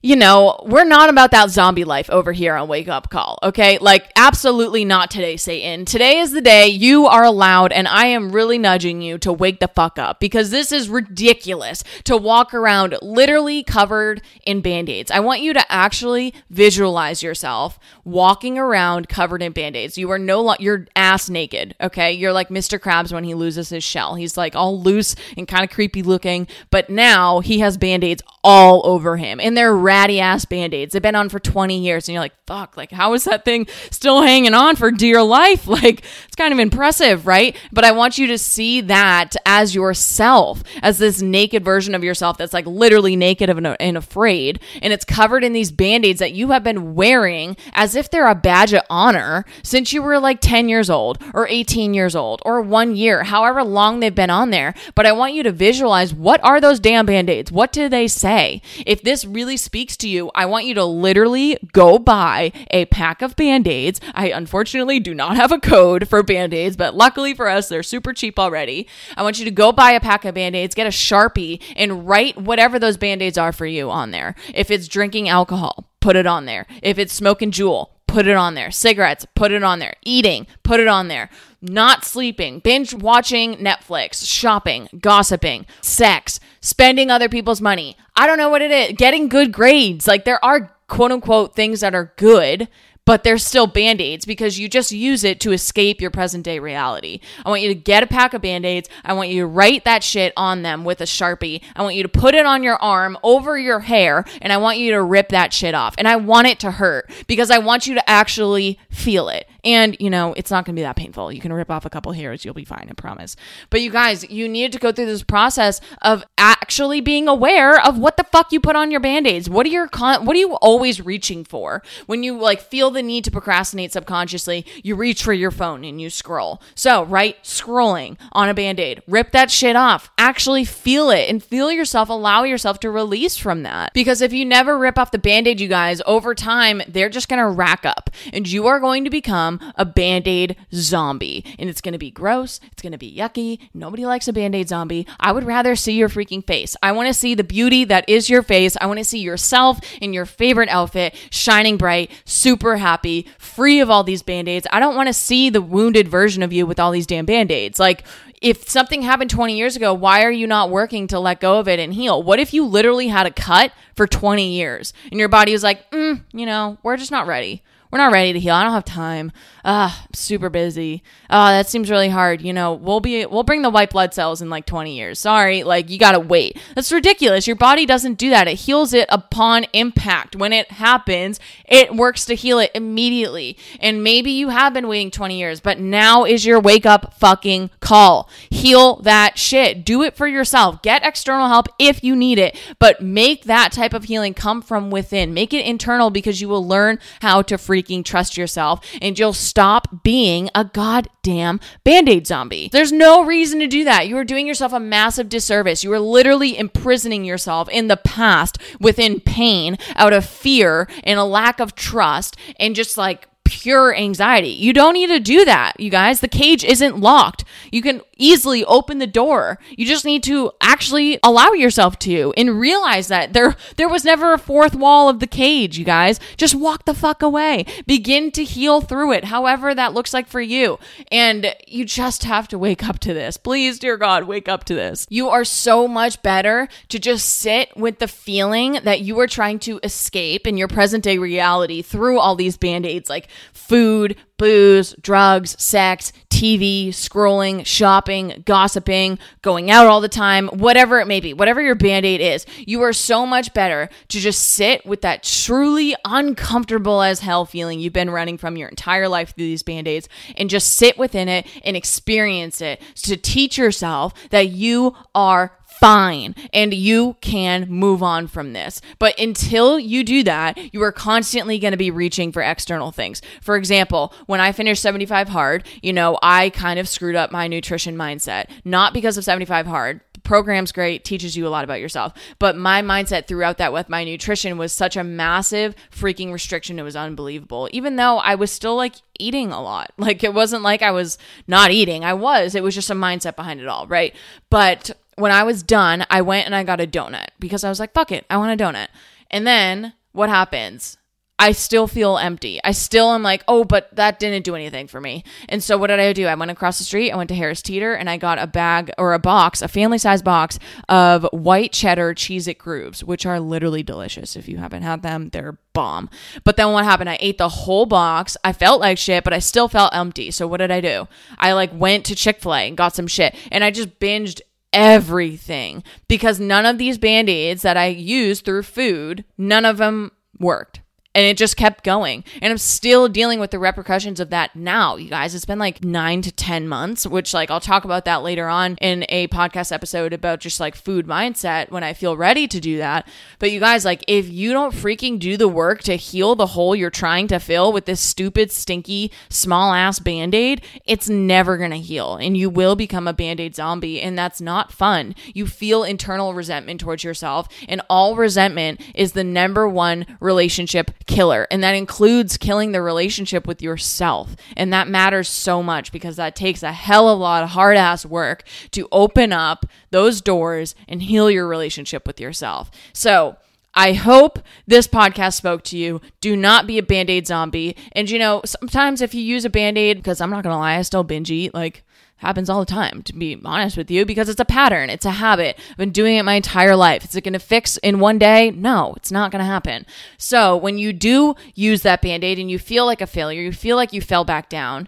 you 0.07 0.15
know, 0.15 0.57
we're 0.65 0.85
not 0.85 1.09
about 1.09 1.31
that 1.31 1.49
zombie 1.49 1.83
life 1.83 2.09
over 2.09 2.31
here 2.31 2.55
on 2.55 2.69
Wake 2.69 2.87
Up 2.87 3.09
Call, 3.09 3.37
okay? 3.43 3.77
Like, 3.79 4.09
absolutely 4.15 4.85
not 4.85 5.11
today, 5.11 5.35
Satan. 5.35 5.83
Today 5.83 6.19
is 6.19 6.31
the 6.31 6.39
day 6.39 6.69
you 6.69 7.07
are 7.07 7.25
allowed, 7.25 7.73
and 7.73 7.89
I 7.89 8.05
am 8.05 8.31
really 8.31 8.57
nudging 8.57 9.01
you 9.01 9.17
to 9.17 9.33
wake 9.33 9.59
the 9.59 9.67
fuck 9.67 9.99
up 9.99 10.21
because 10.21 10.49
this 10.49 10.71
is 10.71 10.87
ridiculous 10.87 11.83
to 12.05 12.15
walk 12.15 12.53
around 12.53 12.97
literally 13.01 13.63
covered 13.63 14.21
in 14.45 14.61
band 14.61 14.87
aids. 14.87 15.11
I 15.11 15.19
want 15.19 15.41
you 15.41 15.51
to 15.51 15.69
actually 15.69 16.33
visualize 16.49 17.21
yourself 17.21 17.77
walking 18.05 18.57
around 18.57 19.09
covered 19.09 19.43
in 19.43 19.51
band 19.51 19.75
aids. 19.75 19.97
You 19.97 20.09
are 20.11 20.19
no 20.19 20.41
longer, 20.41 20.63
you're 20.63 20.87
ass 20.95 21.29
naked, 21.29 21.75
okay? 21.81 22.13
You're 22.13 22.31
like 22.31 22.47
Mr. 22.47 22.79
Krabs 22.79 23.11
when 23.11 23.25
he 23.25 23.33
loses 23.33 23.67
his 23.67 23.83
shell. 23.83 24.15
He's 24.15 24.37
like 24.37 24.55
all 24.55 24.81
loose 24.81 25.17
and 25.35 25.49
kind 25.49 25.65
of 25.65 25.69
creepy 25.69 26.01
looking, 26.01 26.47
but 26.71 26.89
now 26.89 27.41
he 27.41 27.59
has 27.59 27.77
band 27.77 28.05
aids 28.05 28.23
all 28.41 28.85
over 28.85 29.17
him, 29.17 29.41
and 29.41 29.57
they're 29.57 29.75
ratty 29.97 30.19
ass 30.19 30.45
band 30.45 30.75
aids. 30.75 30.93
They've 30.93 31.01
been 31.01 31.15
on 31.15 31.27
for 31.27 31.39
20 31.39 31.79
years, 31.79 32.07
and 32.07 32.13
you're 32.13 32.21
like, 32.21 32.35
fuck, 32.45 32.77
like, 32.77 32.91
how 32.91 33.13
is 33.13 33.23
that 33.23 33.43
thing 33.43 33.67
still 33.89 34.21
hanging 34.21 34.53
on 34.53 34.75
for 34.75 34.91
dear 34.91 35.23
life? 35.23 35.65
Like, 35.77 36.03
it's 36.25 36.35
kind 36.35 36.53
of 36.53 36.59
impressive, 36.59 37.27
right? 37.27 37.55
But 37.71 37.85
I 37.85 37.91
want 37.91 38.17
you 38.17 38.25
to 38.27 38.37
see 38.39 38.81
that 38.81 39.35
as 39.45 39.75
yourself, 39.75 40.63
as 40.81 40.97
this 40.97 41.21
naked 41.21 41.63
version 41.63 41.93
of 41.93 42.03
yourself 42.03 42.37
that's 42.37 42.53
like 42.53 42.65
literally 42.65 43.15
naked 43.15 43.49
and 43.49 43.97
afraid, 43.97 44.59
and 44.81 44.91
it's 44.91 45.05
covered 45.05 45.43
in 45.43 45.53
these 45.53 45.71
band 45.71 46.03
aids 46.03 46.19
that 46.19 46.33
you 46.33 46.49
have 46.49 46.63
been 46.63 46.95
wearing 46.95 47.57
as 47.73 47.95
if 47.95 48.09
they're 48.09 48.27
a 48.27 48.33
badge 48.33 48.73
of 48.73 48.81
honor 48.89 49.45
since 49.61 49.93
you 49.93 50.01
were 50.01 50.19
like 50.19 50.41
10 50.41 50.67
years 50.67 50.89
old 50.89 51.21
or 51.35 51.47
18 51.47 51.93
years 51.93 52.15
old 52.15 52.41
or 52.43 52.59
one 52.61 52.95
year, 52.95 53.23
however 53.23 53.63
long 53.63 53.99
they've 53.99 54.15
been 54.15 54.31
on 54.31 54.49
there. 54.49 54.73
But 54.95 55.05
I 55.05 55.11
want 55.11 55.35
you 55.35 55.43
to 55.43 55.51
visualize 55.51 56.11
what 56.11 56.43
are 56.43 56.59
those 56.59 56.79
damn 56.79 57.05
band 57.05 57.29
aids? 57.29 57.51
What 57.51 57.71
do 57.71 57.87
they 57.87 58.07
say? 58.07 58.63
If 58.83 59.03
this 59.03 59.25
really 59.25 59.57
speaks 59.57 59.76
speaks 59.77 59.95
to 59.95 60.09
you, 60.09 60.31
I 60.33 60.47
want 60.47 60.65
you 60.65 60.73
to 60.73 60.83
literally 60.83 61.55
go 61.71 61.99
buy 61.99 62.51
a 62.71 62.85
pack 62.85 63.21
of 63.21 63.35
band 63.35 63.67
aids. 63.67 64.01
I 64.15 64.31
unfortunately 64.31 64.99
do 64.99 65.13
not 65.13 65.35
have 65.35 65.51
a 65.51 65.59
code 65.59 66.07
for 66.09 66.23
band 66.23 66.51
aids, 66.51 66.75
but 66.75 66.95
luckily 66.95 67.35
for 67.35 67.47
us, 67.47 67.69
they're 67.69 67.83
super 67.83 68.11
cheap 68.11 68.39
already. 68.39 68.87
I 69.15 69.21
want 69.21 69.37
you 69.37 69.45
to 69.45 69.51
go 69.51 69.71
buy 69.71 69.91
a 69.91 69.99
pack 69.99 70.25
of 70.25 70.33
band 70.33 70.55
aids, 70.55 70.73
get 70.73 70.87
a 70.87 70.89
Sharpie, 70.89 71.61
and 71.75 72.07
write 72.07 72.41
whatever 72.41 72.79
those 72.79 72.97
band 72.97 73.21
aids 73.21 73.37
are 73.37 73.51
for 73.51 73.67
you 73.67 73.91
on 73.91 74.09
there. 74.09 74.33
If 74.55 74.71
it's 74.71 74.87
drinking 74.87 75.29
alcohol, 75.29 75.87
put 75.99 76.15
it 76.15 76.25
on 76.25 76.45
there. 76.45 76.65
If 76.81 76.97
it's 76.97 77.13
smoking 77.13 77.51
Juul, 77.51 77.91
put 78.07 78.25
it 78.25 78.35
on 78.35 78.55
there. 78.55 78.71
Cigarettes, 78.71 79.27
put 79.35 79.51
it 79.51 79.61
on 79.61 79.77
there. 79.77 79.93
Eating, 80.01 80.47
put 80.63 80.79
it 80.79 80.87
on 80.87 81.07
there. 81.07 81.29
Not 81.61 82.05
sleeping, 82.05 82.59
binge 82.59 82.93
watching 82.93 83.55
Netflix, 83.55 84.27
shopping, 84.27 84.89
gossiping, 84.99 85.65
sex, 85.81 86.39
spending 86.61 87.09
other 87.09 87.29
people's 87.29 87.61
money. 87.61 87.97
I 88.15 88.27
don't 88.27 88.37
know 88.37 88.49
what 88.49 88.61
it 88.61 88.69
is. 88.69 88.93
Getting 88.95 89.27
good 89.27 89.51
grades. 89.51 90.07
Like 90.07 90.23
there 90.23 90.43
are 90.45 90.75
quote 90.87 91.11
unquote 91.11 91.55
things 91.55 91.79
that 91.79 91.95
are 91.95 92.13
good 92.17 92.67
but 93.07 93.23
they're 93.23 93.37
still 93.37 93.67
band 93.67 94.01
aids 94.01 94.25
because 94.25 94.59
you 94.59 94.67
just 94.67 94.91
use 94.91 95.23
it 95.23 95.39
to 95.39 95.53
escape 95.53 96.01
your 96.01 96.11
present 96.11 96.43
day 96.43 96.59
reality. 96.59 97.21
I 97.45 97.49
want 97.49 97.61
you 97.61 97.69
to 97.69 97.75
get 97.75 98.03
a 98.03 98.07
pack 98.07 98.33
of 98.33 98.41
band 98.41 98.65
aids. 98.65 98.89
I 99.05 99.13
want 99.13 99.29
you 99.29 99.43
to 99.43 99.47
write 99.47 99.85
that 99.85 100.03
shit 100.03 100.33
on 100.35 100.61
them 100.61 100.83
with 100.83 100.99
a 100.99 101.05
sharpie. 101.05 101.63
I 101.73 101.83
want 101.83 101.95
you 101.95 102.03
to 102.03 102.09
put 102.09 102.35
it 102.35 102.45
on 102.45 102.63
your 102.63 102.75
arm 102.75 103.17
over 103.23 103.57
your 103.57 103.79
hair 103.79 104.25
and 104.41 104.51
I 104.51 104.57
want 104.57 104.79
you 104.79 104.91
to 104.91 105.01
rip 105.01 105.29
that 105.29 105.53
shit 105.53 105.73
off. 105.73 105.95
And 105.97 106.05
I 106.05 106.17
want 106.17 106.47
it 106.47 106.59
to 106.59 106.71
hurt 106.71 107.09
because 107.27 107.49
I 107.49 107.59
want 107.59 107.87
you 107.87 107.95
to 107.95 108.09
actually 108.09 108.77
feel 108.89 109.29
it. 109.29 109.47
And, 109.63 109.97
you 109.99 110.09
know, 110.09 110.33
it's 110.33 110.51
not 110.51 110.65
going 110.65 110.75
to 110.75 110.79
be 110.79 110.83
that 110.83 110.95
painful. 110.95 111.31
You 111.31 111.41
can 111.41 111.53
rip 111.53 111.71
off 111.71 111.85
a 111.85 111.89
couple 111.89 112.11
hairs, 112.11 112.45
you'll 112.45 112.53
be 112.53 112.65
fine, 112.65 112.87
I 112.89 112.93
promise. 112.93 113.35
But 113.69 113.81
you 113.81 113.91
guys, 113.91 114.29
you 114.29 114.47
need 114.47 114.71
to 114.73 114.79
go 114.79 114.91
through 114.91 115.07
this 115.07 115.23
process 115.23 115.81
of 116.01 116.23
actually 116.37 117.01
being 117.01 117.27
aware 117.27 117.79
of 117.79 117.97
what 117.97 118.17
the 118.17 118.23
fuck 118.23 118.51
you 118.51 118.59
put 118.59 118.75
on 118.75 118.91
your 118.91 118.99
band-aids. 118.99 119.49
What 119.49 119.65
are 119.65 119.69
your 119.69 119.87
con- 119.87 120.25
what 120.25 120.35
are 120.35 120.39
you 120.39 120.55
always 120.55 121.01
reaching 121.01 121.43
for? 121.43 121.81
When 122.05 122.23
you 122.23 122.37
like 122.37 122.61
feel 122.61 122.91
the 122.91 123.03
need 123.03 123.23
to 123.25 123.31
procrastinate 123.31 123.93
subconsciously, 123.93 124.65
you 124.83 124.95
reach 124.95 125.23
for 125.23 125.33
your 125.33 125.51
phone 125.51 125.83
and 125.83 125.99
you 126.01 126.09
scroll. 126.09 126.61
So, 126.75 127.03
right, 127.05 127.41
scrolling 127.43 128.17
on 128.31 128.49
a 128.49 128.53
band-aid. 128.53 129.03
Rip 129.07 129.31
that 129.31 129.51
shit 129.51 129.75
off. 129.75 130.09
Actually 130.17 130.65
feel 130.65 131.09
it 131.09 131.29
and 131.29 131.43
feel 131.43 131.71
yourself, 131.71 132.09
allow 132.09 132.43
yourself 132.43 132.79
to 132.81 132.91
release 132.91 133.37
from 133.37 133.63
that. 133.63 133.93
Because 133.93 134.21
if 134.21 134.33
you 134.33 134.45
never 134.45 134.77
rip 134.77 134.97
off 134.97 135.11
the 135.11 135.17
band-aid, 135.17 135.59
you 135.59 135.67
guys, 135.67 136.01
over 136.05 136.35
time, 136.35 136.81
they're 136.87 137.09
just 137.09 137.29
going 137.29 137.39
to 137.39 137.49
rack 137.49 137.85
up 137.85 138.09
and 138.33 138.47
you 138.47 138.67
are 138.67 138.79
going 138.79 139.03
to 139.03 139.09
become 139.09 139.56
a 139.75 139.85
band 139.85 140.27
aid 140.27 140.55
zombie. 140.73 141.43
And 141.57 141.69
it's 141.69 141.81
going 141.81 141.93
to 141.93 141.97
be 141.97 142.11
gross. 142.11 142.59
It's 142.71 142.81
going 142.81 142.91
to 142.91 142.97
be 142.97 143.13
yucky. 143.13 143.59
Nobody 143.73 144.05
likes 144.05 144.27
a 144.27 144.33
band 144.33 144.55
aid 144.55 144.69
zombie. 144.69 145.07
I 145.19 145.31
would 145.31 145.43
rather 145.43 145.75
see 145.75 145.93
your 145.93 146.09
freaking 146.09 146.45
face. 146.45 146.75
I 146.81 146.91
want 146.91 147.07
to 147.07 147.13
see 147.13 147.35
the 147.35 147.43
beauty 147.43 147.83
that 147.85 148.07
is 148.07 148.29
your 148.29 148.43
face. 148.43 148.77
I 148.79 148.85
want 148.87 148.99
to 148.99 149.05
see 149.05 149.19
yourself 149.19 149.79
in 150.01 150.13
your 150.13 150.25
favorite 150.25 150.69
outfit, 150.69 151.15
shining 151.29 151.77
bright, 151.77 152.11
super 152.25 152.77
happy, 152.77 153.27
free 153.37 153.79
of 153.79 153.89
all 153.89 154.03
these 154.03 154.23
band 154.23 154.47
aids. 154.47 154.67
I 154.71 154.79
don't 154.79 154.95
want 154.95 155.07
to 155.07 155.13
see 155.13 155.49
the 155.49 155.61
wounded 155.61 156.07
version 156.07 156.43
of 156.43 156.53
you 156.53 156.65
with 156.65 156.79
all 156.79 156.91
these 156.91 157.07
damn 157.07 157.25
band 157.25 157.51
aids. 157.51 157.79
Like, 157.79 158.03
if 158.41 158.69
something 158.69 159.01
happened 159.01 159.29
20 159.29 159.57
years 159.57 159.75
ago, 159.75 159.93
why 159.93 160.23
are 160.23 160.31
you 160.31 160.45
not 160.45 160.69
working 160.69 161.07
to 161.07 161.19
let 161.19 161.39
go 161.39 161.59
of 161.59 161.67
it 161.67 161.79
and 161.79 161.93
heal? 161.93 162.21
What 162.21 162.39
if 162.39 162.53
you 162.53 162.65
literally 162.65 163.07
had 163.07 163.25
a 163.25 163.31
cut 163.31 163.71
for 163.95 164.05
20 164.05 164.53
years 164.53 164.93
and 165.11 165.19
your 165.19 165.29
body 165.29 165.53
was 165.53 165.63
like, 165.63 165.89
mm, 165.91 166.21
you 166.33 166.45
know, 166.45 166.77
we're 166.83 166.97
just 166.97 167.11
not 167.11 167.27
ready 167.27 167.63
we're 167.91 167.97
not 167.99 168.11
ready 168.11 168.33
to 168.33 168.39
heal. 168.39 168.53
I 168.53 168.63
don't 168.63 168.73
have 168.73 168.85
time. 168.85 169.31
Ah, 169.63 170.05
super 170.13 170.49
busy. 170.49 171.03
Ah, 171.29 171.51
that 171.51 171.67
seems 171.67 171.89
really 171.89 172.09
hard. 172.09 172.41
You 172.41 172.53
know, 172.53 172.73
we'll 172.73 172.99
be 172.99 173.25
we'll 173.25 173.43
bring 173.43 173.63
the 173.63 173.69
white 173.69 173.89
blood 173.89 174.13
cells 174.13 174.41
in 174.41 174.49
like 174.49 174.65
20 174.65 174.95
years. 174.95 175.19
Sorry, 175.19 175.63
like 175.63 175.89
you 175.89 175.97
got 175.97 176.13
to 176.13 176.19
wait. 176.19 176.57
That's 176.73 176.91
ridiculous. 176.91 177.47
Your 177.47 177.57
body 177.57 177.85
doesn't 177.85 178.17
do 178.17 178.29
that. 178.29 178.47
It 178.47 178.55
heals 178.55 178.93
it 178.93 179.07
upon 179.09 179.65
impact. 179.73 180.35
When 180.35 180.53
it 180.53 180.71
happens, 180.71 181.39
it 181.65 181.93
works 181.95 182.23
to 182.25 182.35
heal 182.35 182.59
it 182.59 182.71
immediately. 182.73 183.57
And 183.79 184.03
maybe 184.03 184.31
you 184.31 184.49
have 184.49 184.73
been 184.73 184.87
waiting 184.87 185.11
20 185.11 185.37
years, 185.37 185.59
but 185.59 185.79
now 185.79 186.23
is 186.23 186.45
your 186.45 186.59
wake 186.59 186.85
up 186.85 187.15
fucking 187.15 187.69
call. 187.79 188.29
Heal 188.49 188.97
that 188.97 189.37
shit. 189.37 189.85
Do 189.85 190.01
it 190.01 190.15
for 190.15 190.27
yourself. 190.27 190.81
Get 190.81 191.05
external 191.05 191.49
help 191.49 191.67
if 191.77 192.03
you 192.03 192.15
need 192.15 192.39
it, 192.39 192.57
but 192.79 193.01
make 193.01 193.43
that 193.45 193.71
type 193.71 193.93
of 193.93 194.05
healing 194.05 194.33
come 194.33 194.61
from 194.61 194.91
within. 194.91 195.33
Make 195.33 195.53
it 195.53 195.65
internal 195.65 196.09
because 196.09 196.39
you 196.39 196.47
will 196.47 196.65
learn 196.65 196.99
how 197.21 197.41
to 197.41 197.57
free 197.57 197.76
freaking 197.77 198.03
trust 198.03 198.37
yourself 198.37 198.79
and 199.01 199.17
you'll 199.17 199.33
stop 199.33 200.03
being 200.03 200.49
a 200.55 200.65
goddamn 200.65 201.59
band 201.83 202.09
aid 202.09 202.27
zombie. 202.27 202.69
There's 202.71 202.91
no 202.91 203.23
reason 203.23 203.59
to 203.59 203.67
do 203.67 203.83
that. 203.83 204.07
You 204.07 204.17
are 204.17 204.23
doing 204.23 204.47
yourself 204.47 204.73
a 204.73 204.79
massive 204.79 205.29
disservice. 205.29 205.83
You 205.83 205.93
are 205.93 205.99
literally 205.99 206.57
imprisoning 206.57 207.25
yourself 207.25 207.69
in 207.69 207.87
the 207.87 207.97
past 207.97 208.57
within 208.79 209.19
pain 209.19 209.77
out 209.95 210.13
of 210.13 210.25
fear 210.25 210.87
and 211.03 211.19
a 211.19 211.23
lack 211.23 211.59
of 211.59 211.75
trust 211.75 212.35
and 212.59 212.75
just 212.75 212.97
like 212.97 213.27
pure 213.47 213.95
anxiety. 213.95 214.49
You 214.49 214.73
don't 214.73 214.93
need 214.93 215.07
to 215.07 215.19
do 215.19 215.45
that, 215.45 215.79
you 215.79 215.89
guys. 215.89 216.19
The 216.19 216.27
cage 216.27 216.63
isn't 216.63 216.99
locked. 216.99 217.45
You 217.71 217.81
can 217.81 218.01
easily 218.17 218.65
open 218.65 218.97
the 218.97 219.07
door. 219.07 219.57
You 219.77 219.85
just 219.85 220.03
need 220.03 220.23
to 220.23 220.51
actually 220.59 221.19
allow 221.23 221.51
yourself 221.51 221.97
to 221.99 222.33
and 222.35 222.59
realize 222.59 223.07
that 223.07 223.33
there 223.33 223.55
there 223.77 223.87
was 223.87 224.03
never 224.03 224.33
a 224.33 224.37
fourth 224.37 224.75
wall 224.75 225.07
of 225.07 225.19
the 225.19 225.27
cage, 225.27 225.77
you 225.77 225.85
guys. 225.85 226.19
Just 226.35 226.55
walk 226.55 226.85
the 226.85 226.93
fuck 226.93 227.21
away. 227.21 227.65
Begin 227.85 228.31
to 228.31 228.43
heal 228.43 228.81
through 228.81 229.13
it, 229.13 229.25
however 229.25 229.73
that 229.73 229.93
looks 229.93 230.13
like 230.13 230.27
for 230.27 230.41
you. 230.41 230.77
And 231.11 231.55
you 231.67 231.85
just 231.85 232.23
have 232.25 232.47
to 232.49 232.59
wake 232.59 232.87
up 232.87 232.99
to 232.99 233.13
this. 233.13 233.37
Please, 233.37 233.79
dear 233.79 233.97
God, 233.97 234.25
wake 234.25 234.49
up 234.49 234.65
to 234.65 234.75
this. 234.75 235.07
You 235.09 235.29
are 235.29 235.45
so 235.45 235.87
much 235.87 236.21
better 236.21 236.67
to 236.89 236.99
just 236.99 237.29
sit 237.29 237.75
with 237.77 237.99
the 237.99 238.07
feeling 238.07 238.79
that 238.83 239.01
you 239.01 239.19
are 239.19 239.27
trying 239.27 239.59
to 239.59 239.79
escape 239.83 240.45
in 240.47 240.57
your 240.57 240.67
present 240.67 241.03
day 241.03 241.17
reality 241.17 241.81
through 241.81 242.19
all 242.19 242.35
these 242.35 242.57
band-aids 242.57 243.09
like 243.09 243.27
food, 243.53 244.15
booze, 244.37 244.95
drugs, 245.01 245.61
sex, 245.61 246.13
TV, 246.29 246.89
scrolling, 246.89 247.65
shopping, 247.65 248.43
gossiping, 248.45 249.17
going 249.41 249.71
out 249.71 249.87
all 249.87 250.01
the 250.01 250.07
time, 250.07 250.47
whatever 250.49 250.99
it 250.99 251.07
may 251.07 251.19
be, 251.19 251.33
whatever 251.33 251.61
your 251.61 251.73
band 251.73 252.05
aid 252.05 252.21
is, 252.21 252.45
you 252.57 252.81
are 252.83 252.93
so 252.93 253.25
much 253.25 253.53
better 253.53 253.89
to 254.09 254.19
just 254.19 254.41
sit 254.41 254.85
with 254.85 255.01
that 255.01 255.23
truly 255.23 255.95
uncomfortable 256.05 257.01
as 257.01 257.21
hell 257.21 257.45
feeling 257.45 257.79
you've 257.79 257.93
been 257.93 258.11
running 258.11 258.37
from 258.37 258.55
your 258.55 258.69
entire 258.69 259.07
life 259.07 259.33
through 259.35 259.45
these 259.45 259.63
band 259.63 259.87
aids 259.87 260.07
and 260.35 260.49
just 260.49 260.75
sit 260.75 260.97
within 260.97 261.27
it 261.27 261.47
and 261.63 261.75
experience 261.75 262.61
it 262.61 262.81
to 262.95 263.17
teach 263.17 263.57
yourself 263.57 264.13
that 264.29 264.49
you 264.49 264.95
are 265.15 265.57
fine 265.79 266.33
and 266.53 266.73
you 266.73 267.15
can 267.21 267.69
move 267.69 268.01
on 268.01 268.27
from 268.27 268.53
this. 268.53 268.81
But 268.99 269.17
until 269.19 269.77
you 269.77 270.03
do 270.03 270.23
that, 270.23 270.73
you 270.73 270.81
are 270.81 270.91
constantly 270.91 271.59
going 271.59 271.71
to 271.71 271.77
be 271.77 271.91
reaching 271.91 272.31
for 272.31 272.41
external 272.41 272.91
things. 272.91 273.21
For 273.41 273.55
example, 273.55 274.13
when 274.27 274.39
I 274.39 274.51
finished 274.51 274.81
75 274.81 275.29
hard, 275.29 275.67
you 275.81 275.91
know, 275.91 276.19
I 276.21 276.51
kind 276.51 276.79
of 276.79 276.87
screwed 276.87 277.15
up 277.15 277.31
my 277.31 277.47
nutrition 277.47 277.97
mindset, 277.97 278.49
not 278.63 278.93
because 278.93 279.17
of 279.17 279.23
75 279.23 279.65
hard. 279.65 280.01
The 280.13 280.19
program's 280.21 280.71
great, 280.71 281.03
teaches 281.03 281.35
you 281.35 281.47
a 281.47 281.49
lot 281.49 281.63
about 281.63 281.79
yourself. 281.79 282.13
But 282.37 282.55
my 282.55 282.81
mindset 282.81 283.27
throughout 283.27 283.57
that 283.57 283.73
with 283.73 283.89
my 283.89 284.03
nutrition 284.03 284.57
was 284.57 284.71
such 284.71 284.95
a 284.95 285.03
massive 285.03 285.75
freaking 285.91 286.31
restriction. 286.31 286.77
It 286.77 286.83
was 286.83 286.95
unbelievable. 286.95 287.69
Even 287.71 287.95
though 287.95 288.17
I 288.17 288.35
was 288.35 288.51
still 288.51 288.75
like 288.75 288.95
eating 289.19 289.51
a 289.51 289.61
lot. 289.61 289.91
Like 290.07 290.23
it 290.23 290.33
wasn't 290.33 290.63
like 290.63 290.81
I 290.81 290.91
was 290.91 291.17
not 291.47 291.71
eating. 291.71 292.05
I 292.05 292.13
was. 292.13 292.55
It 292.55 292.63
was 292.63 292.75
just 292.75 292.89
a 292.89 292.93
mindset 292.93 293.35
behind 293.35 293.59
it 293.59 293.67
all, 293.67 293.87
right? 293.87 294.15
But 294.49 294.91
when 295.17 295.33
I 295.33 295.43
was 295.43 295.63
done, 295.63 296.05
I 296.09 296.21
went 296.21 296.45
and 296.45 296.55
I 296.55 296.63
got 296.63 296.79
a 296.79 296.87
donut 296.87 297.29
because 297.39 297.63
I 297.65 297.69
was 297.69 297.79
like, 297.79 297.93
fuck 297.93 298.11
it, 298.11 298.25
I 298.29 298.37
want 298.37 298.59
a 298.59 298.63
donut. 298.63 298.87
And 299.29 299.45
then 299.45 299.93
what 300.13 300.29
happens? 300.29 300.97
I 301.39 301.51
still 301.51 301.85
feel 301.85 302.17
empty. 302.17 302.59
I 302.63 302.71
still 302.71 303.11
am 303.11 303.21
like, 303.21 303.43
oh, 303.47 303.63
but 303.63 303.95
that 303.95 304.17
didn't 304.17 304.43
do 304.43 304.55
anything 304.55 304.87
for 304.87 304.99
me. 304.99 305.23
And 305.47 305.63
so 305.63 305.77
what 305.77 305.87
did 305.87 305.99
I 305.99 306.11
do? 306.11 306.25
I 306.25 306.33
went 306.33 306.49
across 306.49 306.79
the 306.79 306.83
street, 306.83 307.11
I 307.11 307.15
went 307.15 307.27
to 307.29 307.35
Harris 307.35 307.61
Teeter, 307.61 307.93
and 307.93 308.09
I 308.09 308.17
got 308.17 308.39
a 308.39 308.47
bag 308.47 308.91
or 308.97 309.13
a 309.13 309.19
box, 309.19 309.61
a 309.61 309.67
family 309.67 309.99
size 309.99 310.23
box 310.23 310.57
of 310.89 311.27
white 311.31 311.73
cheddar 311.73 312.15
Cheez 312.15 312.47
It 312.47 312.57
grooves, 312.57 313.03
which 313.03 313.25
are 313.27 313.39
literally 313.39 313.83
delicious. 313.83 314.35
If 314.35 314.47
you 314.47 314.57
haven't 314.57 314.81
had 314.81 315.03
them, 315.03 315.29
they're 315.29 315.59
bomb. 315.73 316.09
But 316.43 316.57
then 316.57 316.71
what 316.71 316.85
happened? 316.85 317.09
I 317.09 317.19
ate 317.19 317.37
the 317.37 317.49
whole 317.49 317.85
box. 317.85 318.35
I 318.43 318.51
felt 318.51 318.81
like 318.81 318.97
shit, 318.97 319.23
but 319.23 319.33
I 319.33 319.39
still 319.39 319.67
felt 319.67 319.95
empty. 319.95 320.31
So 320.31 320.47
what 320.47 320.57
did 320.57 320.71
I 320.71 320.81
do? 320.81 321.07
I 321.37 321.53
like 321.53 321.69
went 321.71 322.03
to 322.05 322.15
Chick-fil-A 322.15 322.67
and 322.67 322.75
got 322.77 322.95
some 322.95 323.05
shit. 323.05 323.35
And 323.51 323.63
I 323.63 323.69
just 323.69 323.99
binged 323.99 324.41
everything 324.73 325.83
because 326.07 326.39
none 326.39 326.65
of 326.65 326.79
these 326.79 326.97
band-aids 326.97 327.61
that 327.61 327.77
I 327.77 327.87
used 327.87 328.43
through 328.43 328.63
food, 328.63 329.23
none 329.37 329.65
of 329.65 329.77
them 329.77 330.11
worked 330.39 330.81
and 331.17 331.25
it 331.25 331.35
just 331.35 331.57
kept 331.57 331.83
going. 331.83 332.23
And 332.43 332.51
I'm 332.51 332.59
still 332.59 333.07
dealing 333.07 333.39
with 333.39 333.49
the 333.49 333.57
repercussions 333.57 334.19
of 334.19 334.29
that 334.29 334.55
now, 334.55 334.97
you 334.97 335.09
guys. 335.09 335.33
It's 335.33 335.45
been 335.45 335.57
like 335.57 335.83
nine 335.83 336.21
to 336.21 336.31
10 336.31 336.67
months, 336.67 337.07
which, 337.07 337.33
like, 337.33 337.49
I'll 337.49 337.59
talk 337.59 337.85
about 337.85 338.05
that 338.05 338.21
later 338.21 338.47
on 338.47 338.75
in 338.81 339.03
a 339.09 339.27
podcast 339.29 339.71
episode 339.71 340.13
about 340.13 340.41
just 340.41 340.59
like 340.59 340.75
food 340.75 341.07
mindset 341.07 341.71
when 341.71 341.83
I 341.83 341.93
feel 341.93 342.15
ready 342.15 342.47
to 342.47 342.59
do 342.59 342.77
that. 342.77 343.07
But 343.39 343.49
you 343.49 343.59
guys, 343.59 343.83
like, 343.83 344.03
if 344.07 344.29
you 344.29 344.53
don't 344.53 344.75
freaking 344.75 345.17
do 345.17 345.37
the 345.37 345.47
work 345.47 345.81
to 345.85 345.95
heal 345.95 346.35
the 346.35 346.45
hole 346.45 346.75
you're 346.75 346.91
trying 346.91 347.27
to 347.29 347.39
fill 347.39 347.73
with 347.73 347.85
this 347.85 347.99
stupid, 347.99 348.51
stinky, 348.51 349.11
small 349.27 349.73
ass 349.73 349.97
band 349.97 350.35
aid, 350.35 350.61
it's 350.85 351.09
never 351.09 351.57
gonna 351.57 351.77
heal. 351.77 352.17
And 352.17 352.37
you 352.37 352.51
will 352.51 352.75
become 352.75 353.07
a 353.07 353.13
band 353.13 353.39
aid 353.39 353.55
zombie. 353.55 353.99
And 354.03 354.15
that's 354.15 354.39
not 354.39 354.71
fun. 354.71 355.15
You 355.33 355.47
feel 355.47 355.83
internal 355.83 356.35
resentment 356.35 356.79
towards 356.79 357.03
yourself. 357.03 357.47
And 357.67 357.81
all 357.89 358.15
resentment 358.15 358.81
is 358.93 359.13
the 359.13 359.23
number 359.23 359.67
one 359.67 360.05
relationship 360.19 360.91
killer. 361.07 361.47
And 361.49 361.63
that 361.63 361.73
includes 361.73 362.37
killing 362.37 362.71
the 362.71 362.81
relationship 362.81 363.47
with 363.47 363.61
yourself. 363.61 364.35
And 364.55 364.71
that 364.73 364.87
matters 364.87 365.29
so 365.29 365.63
much 365.63 365.91
because 365.91 366.17
that 366.17 366.35
takes 366.35 366.61
a 366.63 366.71
hell 366.71 367.09
of 367.09 367.17
a 367.17 367.21
lot 367.21 367.43
of 367.43 367.49
hard 367.49 367.77
ass 367.77 368.05
work 368.05 368.43
to 368.71 368.87
open 368.91 369.33
up 369.33 369.65
those 369.89 370.21
doors 370.21 370.75
and 370.87 371.01
heal 371.01 371.31
your 371.31 371.47
relationship 371.47 372.05
with 372.05 372.19
yourself. 372.19 372.69
So, 372.93 373.37
I 373.77 373.93
hope 373.93 374.39
this 374.65 374.87
podcast 374.87 375.35
spoke 375.35 375.61
to 375.65 375.77
you. 375.77 376.01
Do 376.19 376.35
not 376.35 376.65
be 376.65 376.79
a 376.79 376.83
band 376.83 377.11
aid 377.11 377.27
zombie. 377.27 377.77
And 377.91 378.09
you 378.09 378.17
know, 378.17 378.41
sometimes 378.43 379.03
if 379.03 379.13
you 379.13 379.21
use 379.21 379.45
a 379.45 379.51
band 379.51 379.77
aid, 379.77 379.97
because 379.97 380.19
I'm 380.19 380.31
not 380.31 380.41
going 380.41 380.53
to 380.53 380.57
lie, 380.57 380.77
I 380.77 380.81
still 380.81 381.03
binge 381.03 381.29
eat. 381.29 381.53
Like, 381.53 381.83
happens 382.17 382.49
all 382.49 382.59
the 382.59 382.65
time, 382.65 383.03
to 383.03 383.13
be 383.13 383.39
honest 383.45 383.77
with 383.77 383.89
you, 383.89 384.05
because 384.05 384.29
it's 384.29 384.39
a 384.39 384.45
pattern, 384.45 384.89
it's 384.89 385.05
a 385.05 385.11
habit. 385.11 385.57
I've 385.71 385.77
been 385.77 385.91
doing 385.91 386.17
it 386.17 386.23
my 386.23 386.33
entire 386.33 386.75
life. 386.75 387.05
Is 387.05 387.15
it 387.15 387.23
going 387.23 387.33
to 387.33 387.39
fix 387.39 387.77
in 387.77 387.99
one 387.99 388.17
day? 388.17 388.51
No, 388.51 388.93
it's 388.95 389.11
not 389.11 389.31
going 389.31 389.39
to 389.39 389.45
happen. 389.45 389.85
So 390.17 390.57
when 390.57 390.77
you 390.77 390.93
do 390.93 391.35
use 391.55 391.83
that 391.83 392.01
band 392.01 392.23
aid 392.23 392.39
and 392.39 392.49
you 392.51 392.59
feel 392.59 392.85
like 392.85 393.01
a 393.01 393.07
failure, 393.07 393.41
you 393.41 393.51
feel 393.51 393.75
like 393.75 393.93
you 393.93 394.01
fell 394.01 394.25
back 394.25 394.49
down, 394.49 394.87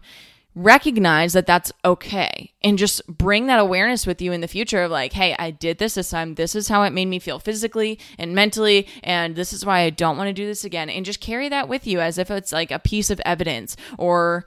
recognize 0.55 1.33
that 1.33 1.45
that's 1.45 1.71
okay 1.85 2.51
and 2.61 2.77
just 2.77 3.05
bring 3.07 3.45
that 3.47 3.59
awareness 3.59 4.07
with 4.07 4.21
you 4.21 4.31
in 4.31 4.41
the 4.41 4.47
future 4.47 4.81
of 4.81 4.91
like 4.91 5.13
hey 5.13 5.35
i 5.37 5.51
did 5.51 5.77
this 5.77 5.93
this 5.93 6.09
time 6.09 6.35
this 6.35 6.55
is 6.55 6.67
how 6.67 6.81
it 6.81 6.89
made 6.89 7.05
me 7.05 7.19
feel 7.19 7.39
physically 7.39 7.99
and 8.17 8.33
mentally 8.33 8.87
and 9.03 9.35
this 9.35 9.53
is 9.53 9.63
why 9.63 9.81
i 9.81 9.89
don't 9.91 10.17
want 10.17 10.27
to 10.27 10.33
do 10.33 10.47
this 10.47 10.65
again 10.65 10.89
and 10.89 11.05
just 11.05 11.21
carry 11.21 11.47
that 11.47 11.69
with 11.69 11.85
you 11.85 12.01
as 12.01 12.17
if 12.17 12.31
it's 12.31 12.51
like 12.51 12.71
a 12.71 12.79
piece 12.79 13.11
of 13.11 13.21
evidence 13.23 13.77
or 13.97 14.43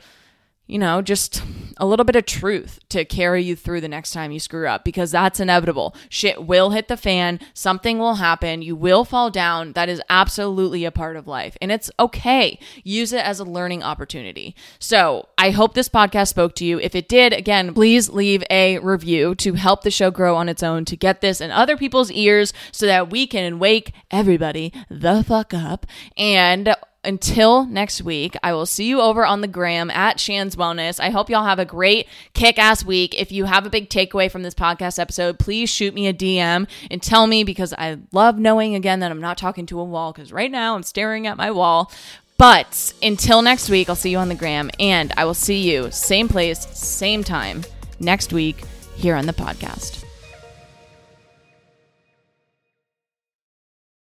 you 0.72 0.78
know, 0.78 1.02
just 1.02 1.42
a 1.76 1.84
little 1.84 2.04
bit 2.04 2.16
of 2.16 2.24
truth 2.24 2.80
to 2.88 3.04
carry 3.04 3.42
you 3.42 3.54
through 3.54 3.82
the 3.82 3.88
next 3.88 4.12
time 4.12 4.32
you 4.32 4.40
screw 4.40 4.66
up 4.66 4.86
because 4.86 5.10
that's 5.10 5.38
inevitable. 5.38 5.94
Shit 6.08 6.46
will 6.46 6.70
hit 6.70 6.88
the 6.88 6.96
fan, 6.96 7.40
something 7.52 7.98
will 7.98 8.14
happen, 8.14 8.62
you 8.62 8.74
will 8.74 9.04
fall 9.04 9.28
down. 9.28 9.74
That 9.74 9.90
is 9.90 10.00
absolutely 10.08 10.86
a 10.86 10.90
part 10.90 11.16
of 11.16 11.26
life, 11.26 11.58
and 11.60 11.70
it's 11.70 11.90
okay. 12.00 12.58
Use 12.84 13.12
it 13.12 13.22
as 13.22 13.38
a 13.38 13.44
learning 13.44 13.82
opportunity. 13.82 14.56
So, 14.78 15.28
I 15.36 15.50
hope 15.50 15.74
this 15.74 15.90
podcast 15.90 16.28
spoke 16.28 16.54
to 16.54 16.64
you. 16.64 16.80
If 16.80 16.94
it 16.94 17.06
did, 17.06 17.34
again, 17.34 17.74
please 17.74 18.08
leave 18.08 18.42
a 18.48 18.78
review 18.78 19.34
to 19.34 19.52
help 19.52 19.82
the 19.82 19.90
show 19.90 20.10
grow 20.10 20.36
on 20.36 20.48
its 20.48 20.62
own, 20.62 20.86
to 20.86 20.96
get 20.96 21.20
this 21.20 21.42
in 21.42 21.50
other 21.50 21.76
people's 21.76 22.10
ears 22.10 22.54
so 22.70 22.86
that 22.86 23.10
we 23.10 23.26
can 23.26 23.58
wake 23.58 23.92
everybody 24.10 24.72
the 24.88 25.22
fuck 25.22 25.52
up. 25.52 25.84
And 26.16 26.74
until 27.04 27.66
next 27.66 28.02
week, 28.02 28.36
I 28.42 28.52
will 28.52 28.66
see 28.66 28.86
you 28.86 29.00
over 29.00 29.26
on 29.26 29.40
the 29.40 29.48
gram 29.48 29.90
at 29.90 30.20
Shan's 30.20 30.54
Wellness. 30.54 31.00
I 31.00 31.10
hope 31.10 31.28
y'all 31.28 31.44
have 31.44 31.58
a 31.58 31.64
great 31.64 32.08
kick 32.32 32.58
ass 32.58 32.84
week. 32.84 33.18
If 33.20 33.32
you 33.32 33.44
have 33.46 33.66
a 33.66 33.70
big 33.70 33.88
takeaway 33.88 34.30
from 34.30 34.42
this 34.42 34.54
podcast 34.54 34.98
episode, 34.98 35.38
please 35.38 35.68
shoot 35.68 35.94
me 35.94 36.06
a 36.06 36.14
DM 36.14 36.68
and 36.90 37.02
tell 37.02 37.26
me 37.26 37.42
because 37.42 37.74
I 37.76 37.98
love 38.12 38.38
knowing 38.38 38.74
again 38.74 39.00
that 39.00 39.10
I'm 39.10 39.20
not 39.20 39.38
talking 39.38 39.66
to 39.66 39.80
a 39.80 39.84
wall 39.84 40.12
because 40.12 40.32
right 40.32 40.50
now 40.50 40.76
I'm 40.76 40.84
staring 40.84 41.26
at 41.26 41.36
my 41.36 41.50
wall. 41.50 41.90
But 42.38 42.92
until 43.02 43.42
next 43.42 43.68
week, 43.68 43.88
I'll 43.88 43.96
see 43.96 44.10
you 44.10 44.18
on 44.18 44.28
the 44.28 44.34
gram 44.34 44.70
and 44.80 45.12
I 45.16 45.24
will 45.24 45.34
see 45.34 45.70
you 45.70 45.90
same 45.90 46.28
place, 46.28 46.66
same 46.76 47.24
time 47.24 47.64
next 48.00 48.32
week 48.32 48.64
here 48.96 49.16
on 49.16 49.26
the 49.26 49.32
podcast. 49.32 50.01